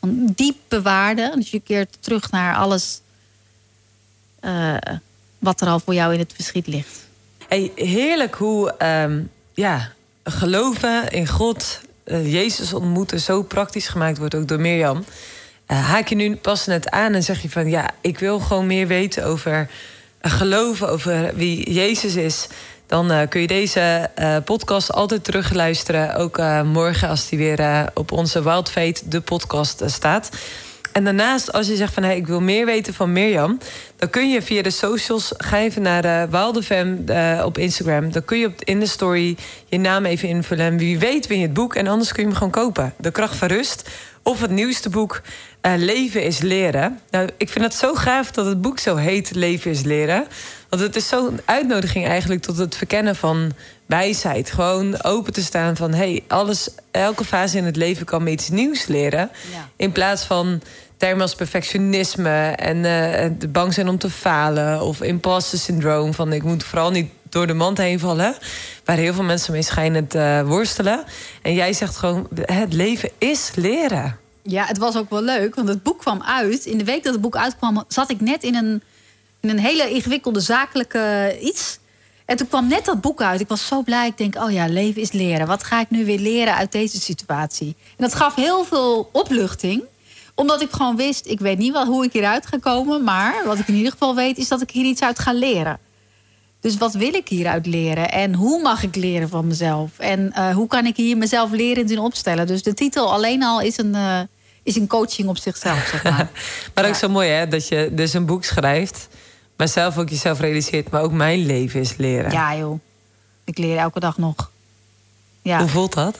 [0.00, 1.32] van diepe waarde.
[1.34, 3.00] Dus je keert terug naar alles
[4.40, 4.76] uh,
[5.38, 7.06] wat er al voor jou in het verschiet ligt.
[7.48, 9.92] Hey, heerlijk hoe um, ja,
[10.24, 15.04] geloven in God, uh, Jezus ontmoeten, zo praktisch gemaakt wordt ook door Mirjam.
[15.68, 18.66] Uh, haak je nu pas net aan en zeg je van ja, ik wil gewoon
[18.66, 19.70] meer weten over
[20.20, 22.46] geloven, over wie Jezus is.
[22.86, 24.10] Dan kun je deze
[24.44, 26.14] podcast altijd terugluisteren.
[26.14, 28.72] Ook morgen als die weer op onze Wild
[29.04, 30.30] de podcast, staat.
[30.96, 33.58] En daarnaast, als je zegt van hey, ik wil meer weten van Mirjam,
[33.96, 38.12] dan kun je via de socials, ga even naar uh, op Instagram.
[38.12, 40.66] Dan kun je op, in de story je naam even invullen.
[40.66, 41.74] En wie weet win je het boek.
[41.74, 42.94] En anders kun je hem gewoon kopen.
[42.98, 43.90] De kracht van rust.
[44.22, 45.22] Of het nieuwste boek,
[45.66, 47.00] uh, Leven is leren.
[47.10, 50.26] Nou, ik vind het zo gaaf dat het boek zo heet Leven is leren.
[50.68, 53.52] Want het is zo'n uitnodiging eigenlijk tot het verkennen van
[53.86, 54.50] wijsheid.
[54.50, 58.48] Gewoon open te staan van hey, alles, elke fase in het leven kan me iets
[58.48, 59.30] nieuws leren.
[59.52, 59.68] Ja.
[59.76, 60.62] In plaats van
[60.96, 66.42] termen als perfectionisme en uh, bang zijn om te falen of imposter syndroom van ik
[66.42, 68.34] moet vooral niet door de mand heen vallen,
[68.84, 71.04] waar heel veel mensen mee schijnen te uh, worstelen.
[71.42, 74.25] En jij zegt gewoon het leven is leren.
[74.48, 76.64] Ja, het was ook wel leuk, want het boek kwam uit.
[76.64, 78.82] In de week dat het boek uitkwam, zat ik net in een
[79.40, 81.78] In een hele ingewikkelde zakelijke iets.
[82.24, 83.40] En toen kwam net dat boek uit.
[83.40, 84.06] Ik was zo blij.
[84.06, 85.46] Ik denk, oh ja, leven is leren.
[85.46, 87.76] Wat ga ik nu weer leren uit deze situatie?
[87.88, 89.82] En dat gaf heel veel opluchting
[90.36, 93.04] omdat ik gewoon wist, ik weet niet wel hoe ik hieruit ga komen.
[93.04, 95.78] Maar wat ik in ieder geval weet, is dat ik hier iets uit ga leren.
[96.60, 98.10] Dus wat wil ik hieruit leren?
[98.10, 99.98] En hoe mag ik leren van mezelf?
[99.98, 102.46] En uh, hoe kan ik hier mezelf leren in opstellen?
[102.46, 104.20] Dus de titel alleen al is een, uh,
[104.66, 106.30] is een coaching op zichzelf, zeg maar.
[106.74, 107.48] maar ook zo mooi, hè?
[107.48, 109.08] Dat je dus een boek schrijft...
[109.56, 110.90] maar zelf ook jezelf realiseert...
[110.90, 112.32] maar ook mijn leven is leren.
[112.32, 112.80] Ja, joh.
[113.44, 114.50] Ik leer elke dag nog.
[115.42, 115.58] Ja.
[115.58, 116.16] Hoe voelt dat?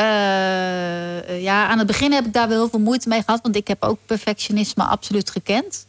[0.00, 3.40] Uh, ja, aan het begin heb ik daar wel heel veel moeite mee gehad...
[3.42, 5.86] want ik heb ook perfectionisme absoluut gekend.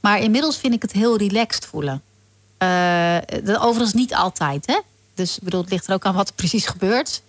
[0.00, 2.02] Maar inmiddels vind ik het heel relaxed voelen.
[2.62, 4.78] Uh, overigens niet altijd, hè?
[5.14, 7.22] Dus bedoel, het ligt er ook aan wat er precies gebeurt.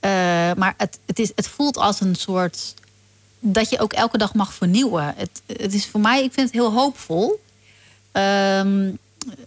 [0.00, 0.10] Uh,
[0.56, 2.74] maar het, het, is, het voelt als een soort...
[3.44, 5.14] dat je ook elke dag mag vernieuwen.
[5.16, 7.40] Het, het is voor mij, ik vind het heel hoopvol.
[8.12, 8.62] Uh,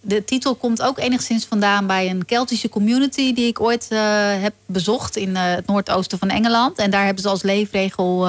[0.02, 3.34] de titel komt ook enigszins vandaan bij een Keltische community...
[3.34, 3.98] die ik ooit uh,
[4.42, 6.78] heb bezocht in het noordoosten van Engeland.
[6.78, 8.28] En daar hebben ze als leefregel...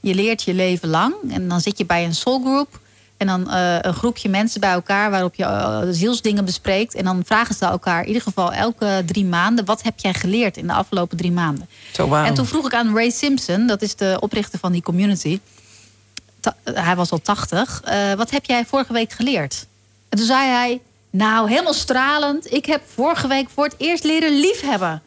[0.00, 1.14] je leert je leven lang.
[1.28, 2.80] En dan zit je bij een soulgroup...
[3.20, 6.94] En dan uh, een groepje mensen bij elkaar waarop je uh, zielsdingen bespreekt.
[6.94, 9.64] En dan vragen ze elkaar in ieder geval elke drie maanden...
[9.64, 11.68] wat heb jij geleerd in de afgelopen drie maanden?
[11.96, 12.14] Wow.
[12.14, 15.40] En toen vroeg ik aan Ray Simpson, dat is de oprichter van die community...
[16.40, 19.66] Ta hij was al 80, uh, wat heb jij vorige week geleerd?
[20.08, 22.52] En toen zei hij, nou, helemaal stralend...
[22.52, 25.02] ik heb vorige week voor het eerst leren liefhebben.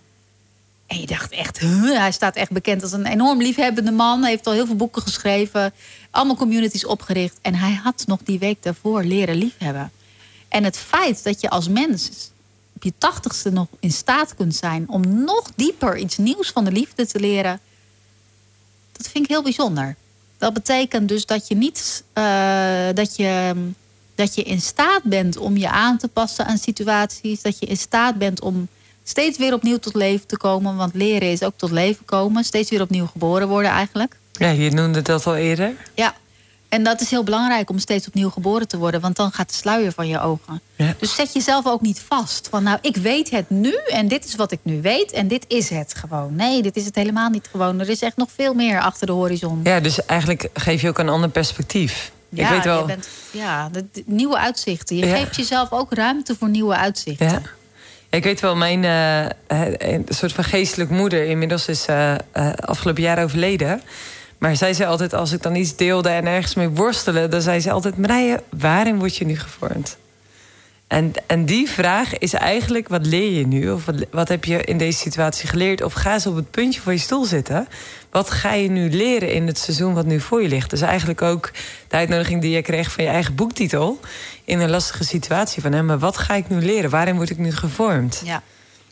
[0.87, 1.97] En je dacht echt, huh?
[1.97, 4.21] hij staat echt bekend als een enorm liefhebbende man.
[4.21, 5.73] Hij heeft al heel veel boeken geschreven.
[6.13, 7.37] Allemaal communities opgericht.
[7.41, 9.91] En hij had nog die week daarvoor leren liefhebben.
[10.47, 12.09] En het feit dat je als mens
[12.75, 14.89] op je tachtigste nog in staat kunt zijn...
[14.89, 17.59] om nog dieper iets nieuws van de liefde te leren...
[18.91, 19.95] dat vind ik heel bijzonder.
[20.37, 22.03] Dat betekent dus dat je niet...
[22.13, 23.53] Uh, dat je
[24.15, 27.41] dat je in staat bent om je aan te passen aan situaties.
[27.41, 28.67] Dat je in staat bent om
[29.03, 30.75] steeds weer opnieuw tot leven te komen.
[30.75, 32.43] Want leren is ook tot leven komen.
[32.43, 34.17] Steeds weer opnieuw geboren worden eigenlijk.
[34.33, 35.73] Ja, je noemde dat al eerder.
[35.93, 36.13] Ja,
[36.69, 39.01] en dat is heel belangrijk om steeds opnieuw geboren te worden.
[39.01, 40.61] Want dan gaat de sluier van je ogen.
[40.75, 40.95] Ja.
[40.99, 42.47] Dus zet jezelf ook niet vast.
[42.49, 45.11] Van nou, ik weet het nu en dit is wat ik nu weet.
[45.11, 46.35] En dit is het gewoon.
[46.35, 47.79] Nee, dit is het helemaal niet gewoon.
[47.79, 49.59] Er is echt nog veel meer achter de horizon.
[49.63, 52.11] Ja, dus eigenlijk geef je ook een ander perspectief.
[52.29, 52.79] Ja, ik weet wel.
[52.79, 54.95] Je bent, ja, de, de nieuwe uitzichten.
[54.95, 55.15] Je ja.
[55.15, 57.27] geeft jezelf ook ruimte voor nieuwe uitzichten.
[57.27, 57.41] Ja.
[58.09, 59.25] Ik weet wel, mijn uh,
[59.77, 61.25] een soort van geestelijk moeder...
[61.25, 63.81] inmiddels is uh, uh, afgelopen jaar overleden.
[64.43, 67.29] Maar zij zei altijd, als ik dan iets deelde en ergens mee worstelen...
[67.29, 69.97] dan zei ze altijd, Marije, waarin word je nu gevormd?
[70.87, 73.71] En, en die vraag is eigenlijk, wat leer je nu?
[73.71, 75.83] Of wat, wat heb je in deze situatie geleerd?
[75.83, 77.67] Of ga eens op het puntje van je stoel zitten.
[78.11, 80.69] Wat ga je nu leren in het seizoen wat nu voor je ligt?
[80.69, 81.51] Dus eigenlijk ook
[81.87, 83.99] de uitnodiging die je kreeg van je eigen boektitel...
[84.43, 85.71] in een lastige situatie van...
[85.73, 85.85] hem.
[85.85, 86.89] maar wat ga ik nu leren?
[86.89, 88.21] Waarin word ik nu gevormd?
[88.25, 88.43] Ja.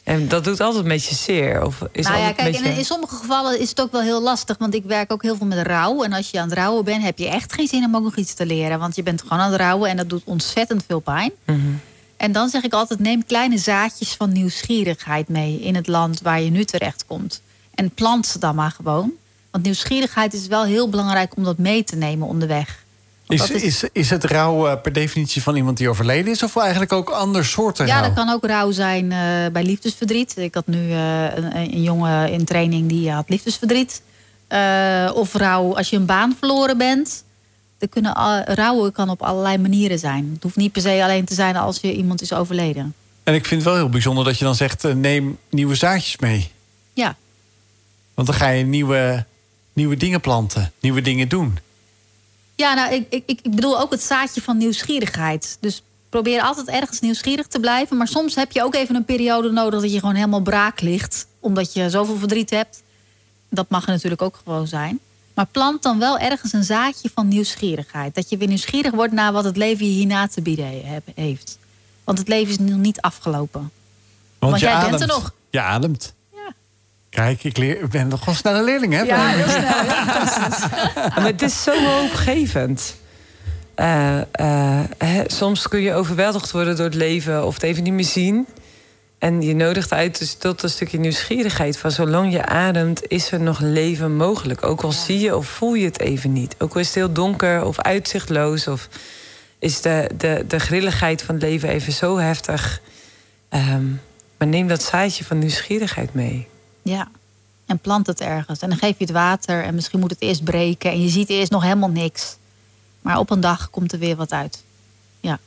[0.03, 1.65] En dat doet altijd een beetje zeer.
[1.65, 2.69] Of is nou ja, kijk, beetje...
[2.69, 4.57] in, in, sommige gevallen is het ook wel heel lastig.
[4.57, 6.03] Want ik werk ook heel veel met rouw.
[6.03, 8.15] En als je aan het rouwen bent, heb je echt geen zin om ook nog
[8.15, 8.79] iets te leren.
[8.79, 11.31] Want je bent gewoon aan het rouwen en dat doet ontzettend veel pijn.
[11.45, 11.79] Mm -hmm.
[12.17, 15.59] En dan zeg ik altijd, neem kleine zaadjes van nieuwsgierigheid mee...
[15.59, 17.41] in het land waar je nu terecht komt.
[17.75, 19.11] En plant ze dan maar gewoon.
[19.51, 22.83] Want nieuwsgierigheid is wel heel belangrijk om dat mee te nemen onderweg.
[23.31, 23.63] Is, is...
[23.63, 26.43] Is, is het rouw uh, per definitie van iemand die overleden is...
[26.43, 28.03] of eigenlijk ook ander soorten ja, rouw?
[28.03, 29.17] Dat kan ook rouw zijn uh,
[29.51, 30.37] bij liefdesverdriet.
[30.37, 34.01] Ik had nu uh, een, een, jongen in training die had liefdesverdriet.
[35.13, 37.23] of rouw als je een baan verloren bent.
[37.79, 40.29] Er kunnen, rouwen kan op allerlei manieren zijn.
[40.33, 42.93] Het hoeft niet per se alleen te zijn als je iemand is overleden.
[43.23, 44.93] En ik vind het wel heel bijzonder dat je dan zegt...
[44.93, 46.51] neem nieuwe zaadjes mee.
[46.93, 47.15] Ja.
[48.13, 49.25] Want dan ga je nieuwe,
[49.73, 51.57] nieuwe dingen planten, nieuwe dingen doen.
[52.55, 55.57] Ja, nou, ik, ik, ik bedoel ook het zaadje van nieuwsgierigheid.
[55.59, 57.97] Dus probeer altijd ergens nieuwsgierig te blijven.
[57.97, 61.27] Maar soms heb je ook even een periode nodig dat je gewoon helemaal braak ligt.
[61.39, 62.83] Omdat je zoveel verdriet hebt.
[63.49, 64.99] Dat mag er natuurlijk ook gewoon zijn.
[65.33, 68.15] Maar plant dan wel ergens een zaadje van nieuwsgierigheid.
[68.15, 71.57] Dat je weer nieuwsgierig wordt naar wat het leven je hierna te bieden heeft.
[72.03, 73.71] Want het leven is nog niet afgelopen.
[74.39, 74.89] Want, Want jij ademt.
[74.89, 75.33] bent er nog.
[75.49, 76.13] Je ademt.
[77.11, 79.01] Kijk, ik, leer, ben nog gewoon snelle leerling, hè?
[79.01, 79.85] Ja, heel snel.
[81.15, 82.95] Maar het is zo hoopgevend.
[83.75, 87.93] Uh, uh, hè, soms kun je overweldigd worden door het leven of het even niet
[87.93, 88.47] meer zien.
[89.19, 91.77] En je nodigt uit dus tot een stukje nieuwsgierigheid.
[91.77, 94.63] Van zolang je ademt, is er nog leven mogelijk.
[94.63, 94.95] Ook al ja.
[94.95, 96.55] zie je of voel je het even niet.
[96.57, 98.67] Ook al is het heel donker of uitzichtloos.
[98.67, 98.87] Of
[99.59, 102.81] is de, de, de grilligheid van het leven even zo heftig.
[103.49, 104.01] Um,
[104.37, 106.47] maar neem dat zaadje van nieuwsgierigheid mee.
[106.81, 107.07] Ja,
[107.65, 108.59] en plant het ergens.
[108.59, 109.63] En dan geef je het water.
[109.63, 110.91] En misschien moet het eerst breken.
[110.91, 112.37] En je ziet eerst nog helemaal niks.
[113.01, 114.63] Maar op een dag komt er weer wat uit.
[115.19, 115.39] Ja.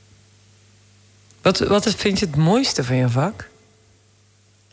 [1.43, 3.49] Wat, wat vind je het mooiste van je vak?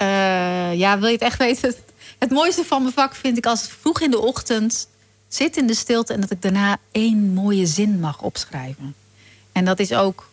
[0.02, 1.76] Uh, ja, wil je het echt weten?
[2.20, 4.88] Het mooiste van mijn vak vind ik als het vroeg in de ochtend
[5.28, 8.96] zit in de stilte en dat ik daarna één mooie zin mag opschrijven.
[9.52, 10.31] En dat is ook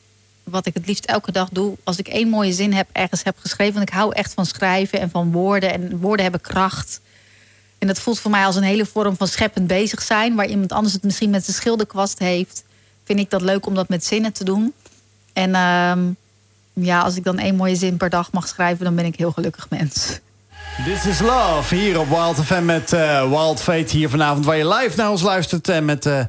[0.50, 1.76] wat ik het liefst elke dag doe.
[1.84, 3.74] Als ik één mooie zin heb, ergens heb geschreven.
[3.74, 5.72] Want ik hou echt van schrijven en van woorden.
[5.72, 7.00] En woorden hebben kracht.
[7.78, 10.34] En dat voelt voor mij als een hele vorm van scheppend bezig zijn.
[10.34, 12.64] Waar iemand anders het misschien met zijn schilderkwast heeft.
[13.04, 14.72] Vind ik dat leuk om dat met zinnen te doen.
[15.32, 16.14] En uh,
[16.84, 19.32] ja, als ik dan één mooie zin per dag mag schrijven, dan ben ik heel
[19.32, 20.18] gelukkig mens.
[20.84, 24.44] This is Love hier op Wild FM met uh, Wild Fate hier vanavond...
[24.44, 26.20] waar je live naar ons luistert en met uh,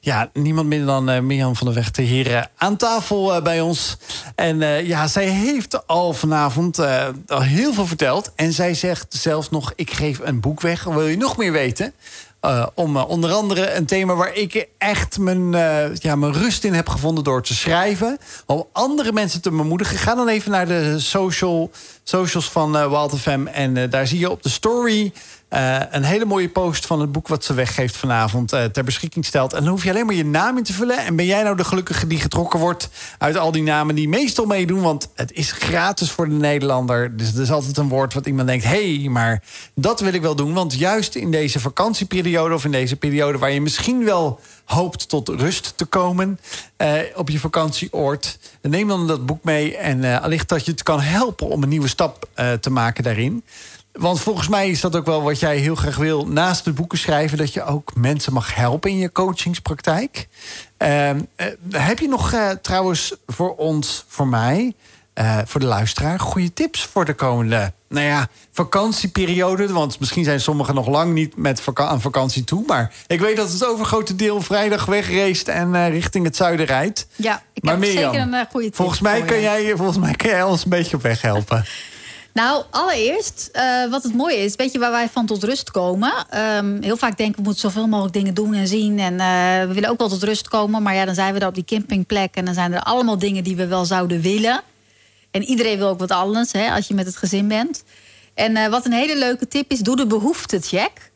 [0.00, 1.96] ja, niemand minder dan uh, Mirjam van der Weg...
[1.96, 3.96] hier aan tafel bij ons.
[4.34, 6.78] En ja, zij heeft al vanavond
[7.26, 8.32] al heel veel verteld.
[8.36, 10.84] En zij zegt zelfs nog, ik geef een boek weg.
[10.84, 11.92] Wil je nog meer weten?
[12.44, 16.64] Uh, om uh, onder andere een thema waar ik echt mijn, uh, ja, mijn rust
[16.64, 18.18] in heb gevonden door te schrijven.
[18.46, 19.96] Om andere mensen te bemoedigen.
[19.96, 21.70] Ga dan even naar de social,
[22.02, 23.46] socials van Wild FM.
[23.46, 25.12] En daar zie je op de story
[25.54, 29.24] uh, een hele mooie post van het boek wat ze weggeeft vanavond uh, ter beschikking
[29.24, 29.52] stelt.
[29.52, 30.98] En dan hoef je alleen maar je naam in te vullen.
[30.98, 32.88] En ben jij nou de gelukkige die getrokken wordt
[33.18, 34.80] uit al die namen die meestal meedoen?
[34.80, 37.16] Want het is gratis voor de Nederlander.
[37.16, 39.42] Dus er is altijd een woord wat iemand denkt: hé, hey, maar
[39.74, 40.52] dat wil ik wel doen.
[40.52, 45.28] Want juist in deze vakantieperiode of in deze periode waar je misschien wel hoopt tot
[45.28, 46.40] rust te komen
[46.78, 48.38] uh, op je vakantieoord.
[48.62, 51.68] Neem dan dat boek mee en uh, allicht dat je het kan helpen om een
[51.68, 52.28] nieuwe stap
[52.60, 53.44] te maken daarin.
[53.98, 56.26] Want volgens mij is dat ook wel wat jij heel graag wil.
[56.26, 60.28] Naast het boeken schrijven, dat je ook mensen mag helpen in je coachingspraktijk.
[60.78, 61.16] Uh, uh,
[61.70, 64.74] heb je nog uh, trouwens voor ons, voor mij,
[65.44, 69.72] voor de luisteraar, goede tips voor de komende nou ja, vakantieperiode?
[69.72, 72.64] Want misschien zijn sommigen nog lang niet met vaka aan vakantie toe.
[72.66, 77.06] Maar ik weet dat het overgrote deel vrijdag wegreest en richting het zuiden rijdt.
[77.16, 78.76] Ja, ik maar heb Mirjam, zeker een goede tip.
[78.76, 81.64] Volgens mij, kan jij, volgens mij kan jij ons een beetje op weg helpen.
[82.34, 86.12] Nou, allereerst, uh, wat het mooie is, weet je waar wij van tot rust komen?
[86.56, 88.98] Um, heel vaak denken we moeten zoveel mogelijk dingen doen en zien.
[88.98, 90.82] En uh, we willen ook wel tot rust komen.
[90.82, 92.34] Maar ja, dan zijn we daar op die campingplek.
[92.34, 94.62] En dan zijn er allemaal dingen die we wel zouden willen.
[95.30, 97.84] En iedereen wil ook wat anders, hè, als je met het gezin bent.
[98.34, 101.10] En uh, wat een hele leuke tip is, doe de behoeftecheck.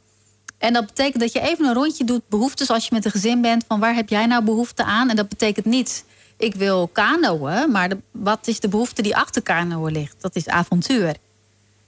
[0.59, 3.41] En dat betekent dat je even een rondje doet, behoeftes als je met een gezin
[3.41, 3.65] bent.
[3.69, 5.11] Van waar heb jij nou behoefte aan?
[5.11, 6.05] En dat betekent niet
[6.39, 10.17] ik wil kanoën, maar wat is de behoefte die achter kanoën ligt?
[10.21, 11.17] Dat is avontuur.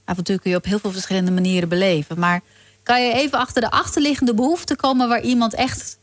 [0.05, 2.19] Avontuur kun je op heel veel verschillende manieren beleven.
[2.19, 2.41] Maar
[2.83, 5.99] kan je even achter de achterliggende behoefte komen waar iemand echt,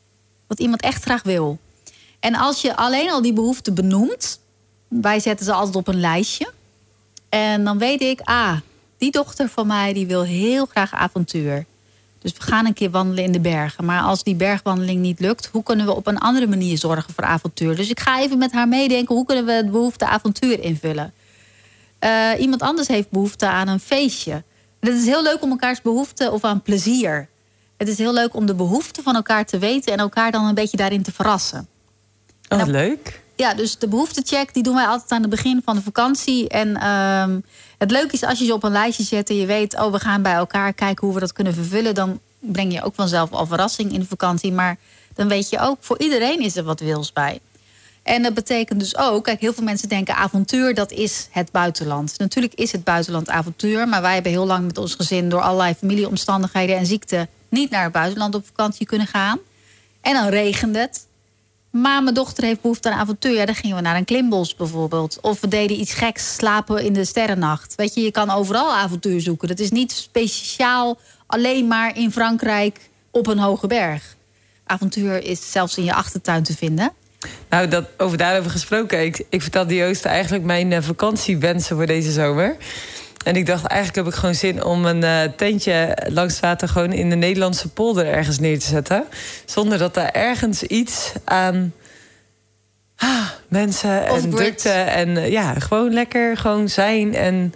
[0.48, 1.60] wat iemand echt graag wil?
[2.20, 4.39] En als je alleen al die behoeften benoemt,
[4.88, 6.52] wij zetten ze altijd op een lijstje.
[7.30, 8.58] En dan weet ik, ah,
[8.98, 11.66] die dochter van mij die wil heel graag avontuur.
[12.20, 13.86] Dus we gaan een keer wandelen in de bergen.
[13.86, 17.24] Maar als die bergwandeling niet lukt, hoe kunnen we op een andere manier zorgen voor
[17.24, 17.76] avontuur?
[17.76, 21.13] Dus ik ga even met haar meedenken, hoe kunnen we het behoefte avontuur invullen?
[21.99, 24.32] Uh, iemand anders heeft behoefte aan een feestje.
[24.80, 27.30] En het is heel leuk om elkaars behoefte of aan plezier.
[27.78, 30.55] Het is heel leuk om de behoeften van elkaar te weten en elkaar dan een
[30.55, 31.68] beetje daarin te verrassen.
[32.49, 33.22] Oh, leuk.
[33.38, 36.50] Ja, dus de behoeftecheck die doen wij altijd aan het begin van de vakantie.
[36.50, 37.44] En um,
[37.78, 40.00] het leuke is als je ze op een lijstje zet en je weet, oh, we
[40.00, 41.96] gaan bij elkaar kijken hoe we dat kunnen vervullen.
[41.96, 44.52] Dan breng je ook vanzelf al verrassing in de vakantie.
[44.52, 44.78] Maar
[45.14, 47.40] dan weet je ook, voor iedereen is er wat wils bij.
[48.04, 52.14] En dat betekent dus ook, kijk, heel veel mensen denken avontuur, dat is het buitenland.
[52.18, 55.74] Natuurlijk is het buitenland avontuur, maar wij hebben heel lang met ons gezin door allerlei
[55.74, 59.40] familieomstandigheden en ziekte niet naar het buitenland op vakantie kunnen gaan.
[60.02, 61.07] En dan regende het.
[61.82, 63.34] Maar mijn dochter heeft behoefte aan avontuur.
[63.34, 65.18] Ja, dan gingen we naar een klimbos bijvoorbeeld.
[65.22, 67.76] Of we deden iets geks, slapen in de sterrennacht.
[67.76, 69.48] Weet je, je kan overal avontuur zoeken.
[69.48, 74.16] Dat is niet speciaal alleen maar in Frankrijk op een hoge berg.
[74.66, 76.92] Avontuur is zelfs in je achtertuin te vinden.
[77.50, 79.06] Nou, dat, over daarover gesproken.
[79.06, 82.58] Ik, ik vertelde Joost eigenlijk mijn uh, vakantiewensen voor deze zomer.
[83.28, 86.68] En ik dacht, eigenlijk heb ik gewoon zin om een uh, tentje langs het water...
[86.68, 89.04] gewoon in de Nederlandse polder ergens neer te zetten.
[89.46, 91.74] Zonder dat daar ergens iets aan
[92.96, 94.70] ah, mensen en drukte...
[94.70, 97.54] en uh, ja, gewoon lekker gewoon zijn en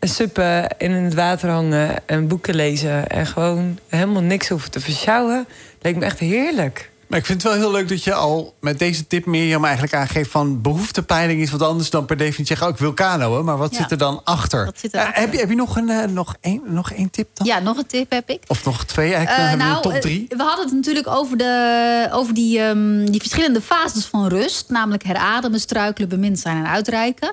[0.00, 1.90] suppen in het water hangen...
[2.06, 5.46] en boeken lezen en gewoon helemaal niks hoeven te versjouwen.
[5.80, 6.90] Leek me echt heerlijk.
[7.06, 9.94] Maar ik vind het wel heel leuk dat je al met deze tip Mirjam eigenlijk
[9.94, 13.56] aangeeft van behoeftepeiling is wat anders dan per definitie zeggen, oh, ik wil kanoën, maar
[13.56, 14.70] wat zit er dan achter?
[14.76, 17.46] Zit er heb, je, heb je nog een, uh, nog, één, nog één tip dan?
[17.46, 18.42] Ja, nog een tip heb ik.
[18.46, 20.26] Of nog twee eigenlijk, uh, hebben nou, we top drie.
[20.28, 25.04] we hadden het natuurlijk over, de, over die, um, die verschillende fases van rust, namelijk
[25.04, 27.32] herademen, struikelen, bemind zijn en uitreiken.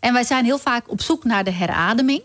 [0.00, 2.22] En wij zijn heel vaak op zoek naar de herademing.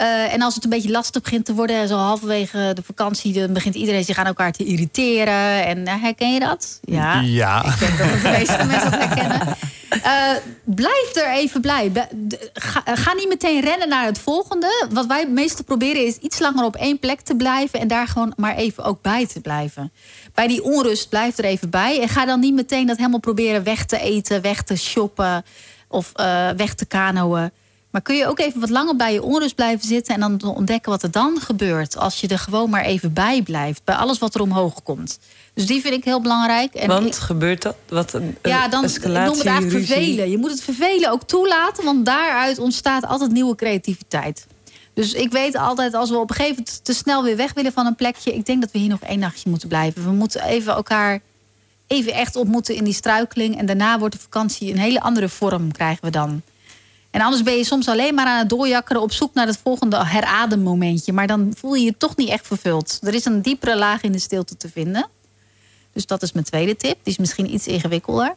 [0.00, 3.52] Uh, en als het een beetje lastig begint te worden, zo halverwege de vakantie, dan
[3.52, 5.66] begint iedereen zich aan elkaar te irriteren.
[5.66, 6.80] En uh, herken je dat?
[6.82, 7.20] Ja.
[7.20, 7.64] ja.
[7.64, 9.56] Ik denk dat de meeste mensen dat herkennen.
[9.90, 10.32] Uh,
[10.64, 11.92] blijf er even bij.
[12.52, 14.86] Ga, ga, niet meteen rennen naar het volgende.
[14.90, 17.80] Wat wij meestal proberen is iets langer op één plek te blijven...
[17.80, 19.92] en daar gewoon maar even ook bij te blijven.
[20.34, 22.00] Bij die onrust blijf er even bij.
[22.00, 24.42] En ga dan niet meteen dat helemaal proberen weg te eten...
[24.42, 25.44] weg te shoppen
[25.88, 26.12] of
[26.56, 27.50] weg te kanoën.
[27.90, 30.14] Maar kun je ook even wat langer bij je onrust blijven zitten...
[30.14, 31.96] en dan ontdekken wat er dan gebeurt...
[31.96, 33.84] als je er gewoon maar even bij blijft.
[33.84, 35.18] Bij alles wat er omhoog komt.
[35.54, 36.74] Dus die vind ik heel belangrijk.
[36.74, 37.76] En want gebeurt dat?
[37.88, 40.30] Wat een, ja, dan escalatie, noem het eigenlijk vervelen.
[40.30, 41.84] Je moet het vervelen ook toelaten...
[41.84, 44.46] want daaruit ontstaat altijd nieuwe creativiteit.
[44.94, 47.72] Dus ik weet altijd, als we op een gegeven moment te snel weer weg willen
[47.72, 48.34] van een plekje...
[48.34, 50.04] ik denk dat we hier nog één nachtje moeten blijven.
[50.04, 51.20] We moeten even elkaar
[51.86, 53.58] even echt ontmoeten in die struikeling...
[53.58, 56.42] en daarna wordt de vakantie een hele andere vorm krijgen we dan.
[57.10, 59.02] En anders ben je soms alleen maar aan het doorjakkeren...
[59.02, 61.12] op zoek naar het volgende herademmomentje.
[61.12, 62.98] Maar dan voel je je toch niet echt vervuld.
[63.02, 65.08] Er is een diepere laag in de stilte te vinden.
[65.92, 66.98] Dus dat is mijn tweede tip.
[67.02, 68.34] Die is misschien iets ingewikkelder.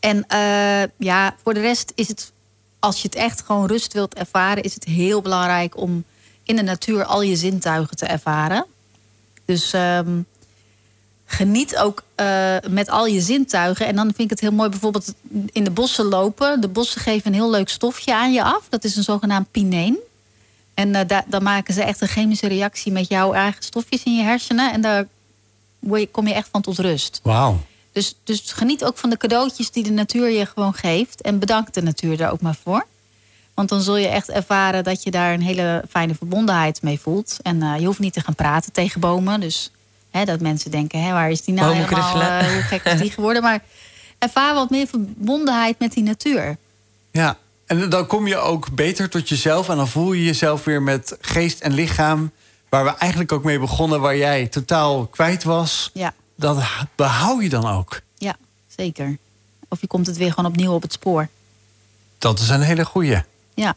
[0.00, 2.32] En uh, ja, voor de rest is het...
[2.78, 4.62] als je het echt gewoon rust wilt ervaren...
[4.62, 6.04] is het heel belangrijk om
[6.42, 8.66] in de natuur al je zintuigen te ervaren.
[9.44, 9.72] Dus...
[9.72, 10.26] Um,
[11.30, 13.86] geniet ook uh, met al je zintuigen.
[13.86, 15.14] En dan vind ik het heel mooi bijvoorbeeld
[15.52, 16.60] in de bossen lopen.
[16.60, 18.68] De bossen geven een heel leuk stofje aan je af.
[18.68, 19.98] Dat is een zogenaamd pineen.
[20.74, 24.22] En uh, dan maken ze echt een chemische reactie met jouw eigen stofjes in je
[24.22, 24.72] hersenen.
[24.72, 25.06] En daar
[26.10, 27.20] kom je echt van tot rust.
[27.22, 27.60] Wauw.
[27.92, 31.20] Dus, dus geniet ook van de cadeautjes die de natuur je gewoon geeft.
[31.20, 32.86] En bedank de natuur daar ook maar voor.
[33.54, 37.36] Want dan zul je echt ervaren dat je daar een hele fijne verbondenheid mee voelt.
[37.42, 39.40] En uh, je hoeft niet te gaan praten tegen bomen.
[39.40, 39.70] Dus
[40.10, 43.42] dat mensen denken, hè, waar is die nou helemaal, uh, hoe gek is die geworden?
[43.42, 43.62] Maar
[44.18, 46.56] ervaar wat meer verbondenheid met die natuur.
[47.10, 49.68] Ja, en dan kom je ook beter tot jezelf...
[49.68, 52.30] en dan voel je jezelf weer met geest en lichaam...
[52.68, 55.90] waar we eigenlijk ook mee begonnen, waar jij totaal kwijt was.
[55.92, 56.14] Ja.
[56.36, 56.62] Dat
[56.94, 58.00] behoud je dan ook.
[58.14, 58.36] Ja,
[58.76, 59.18] zeker.
[59.68, 61.28] Of je komt het weer gewoon opnieuw op het spoor.
[62.18, 63.22] Dat is een hele goeie.
[63.54, 63.74] Ja.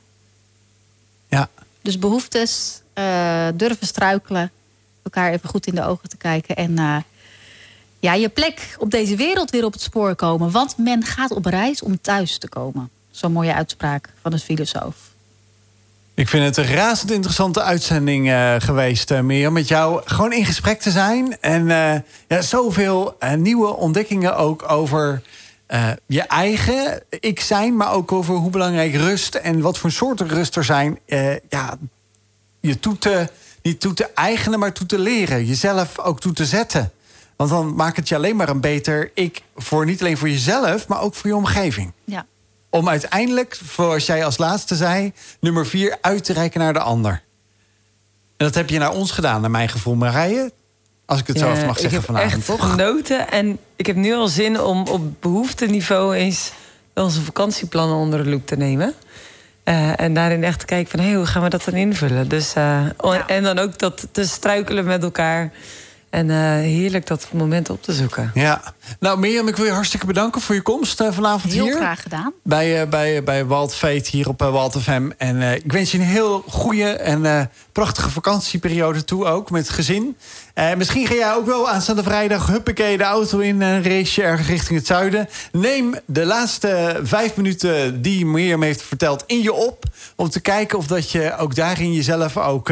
[1.28, 1.50] Ja.
[1.82, 4.52] Dus behoeftes, uh, durven struikelen
[5.04, 6.56] elkaar even goed in de ogen te kijken.
[6.56, 6.98] En uh,
[8.00, 10.52] ja, je plek op deze wereld weer op het spoor komen.
[10.52, 12.90] Want men gaat op reis om thuis te komen.
[13.12, 14.96] Zo'n mooie uitspraak van een filosoof.
[16.14, 19.50] Ik vind het een razend interessante uitzending uh, geweest, uh.
[19.50, 21.38] Met jou gewoon in gesprek te zijn.
[21.42, 21.68] En
[22.28, 25.22] ja, zoveel nieuwe ontdekkingen ook over
[26.06, 27.76] je eigen ik zijn.
[27.76, 31.00] Maar ook over hoe belangrijk rust en wat voor soorten rust er zijn.
[31.50, 31.78] ja,
[32.60, 33.28] je toe te
[33.64, 35.46] niet toe te eigenen, maar toe te leren.
[35.46, 36.92] Jezelf ook toe te zetten.
[37.36, 39.42] Want dan maakt het je alleen maar een beter ik.
[39.56, 41.94] Voor niet alleen voor jezelf, maar ook voor je omgeving.
[42.04, 42.26] Ja.
[42.70, 47.12] Om uiteindelijk, zoals jij als laatste zei, nummer vier uit te reiken naar de ander.
[48.38, 50.52] En dat heb je naar ons gedaan, naar mijn gevoel, Marije.
[51.06, 52.34] Als ik het zo mag zeggen vanavond.
[52.34, 56.52] Ik heb echt genoten en ik heb nu al zin om op behoefteniveau eens
[56.94, 58.94] onze vakantieplannen onder de loep te nemen.
[59.66, 62.28] Uh, en daarin echt te kijken van hey, hoe gaan we dat dan invullen.
[62.28, 62.86] Dus, uh,
[63.28, 65.52] En dan ook dat te struikelen met elkaar.
[66.14, 68.32] En uh, heerlijk dat moment op te zoeken.
[68.34, 68.62] Ja.
[69.00, 71.72] Nou, Mirjam, ik wil je hartstikke bedanken voor je komst uh, vanavond heel hier.
[71.72, 72.34] Heel graag gedaan.
[72.44, 75.10] Bij, uh, bij, bij Walt Veet hier op Walt FM.
[75.18, 79.50] En ik wens je een heel goede en prachtige vakantieperiode toe ook.
[79.50, 79.76] Met het
[80.56, 80.78] gezin.
[80.78, 82.48] misschien ga jij ook wel aanstaande vrijdag...
[82.48, 85.30] huppakee de auto in een raceje ergens richting het zuiden.
[85.52, 89.84] Neem de laatste vijf minuten die Mirjam heeft verteld in je op.
[90.16, 92.72] Om te kijken of dat je ook daarin jezelf ook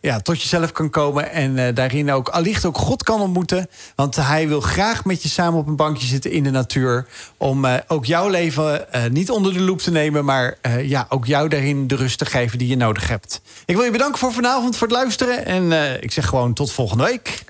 [0.00, 1.30] ja, tot jezelf kan komen.
[1.30, 3.68] En daarin ook allicht ook God kan ontmoeten.
[3.94, 7.06] Want hij wil graag met je samen op een bankje zitten in de natuur.
[7.36, 10.24] Om ook jouw leven niet onder de loep te nemen.
[10.24, 13.40] Maar ja, ook jou daarin de rust te geven die je nodig hebt.
[13.64, 15.46] Ik wil je bedanken voor vanavond, voor het luisteren.
[15.46, 15.72] En
[16.02, 17.17] ik zeg gewoon tot volgende week.
[17.18, 17.48] leuk.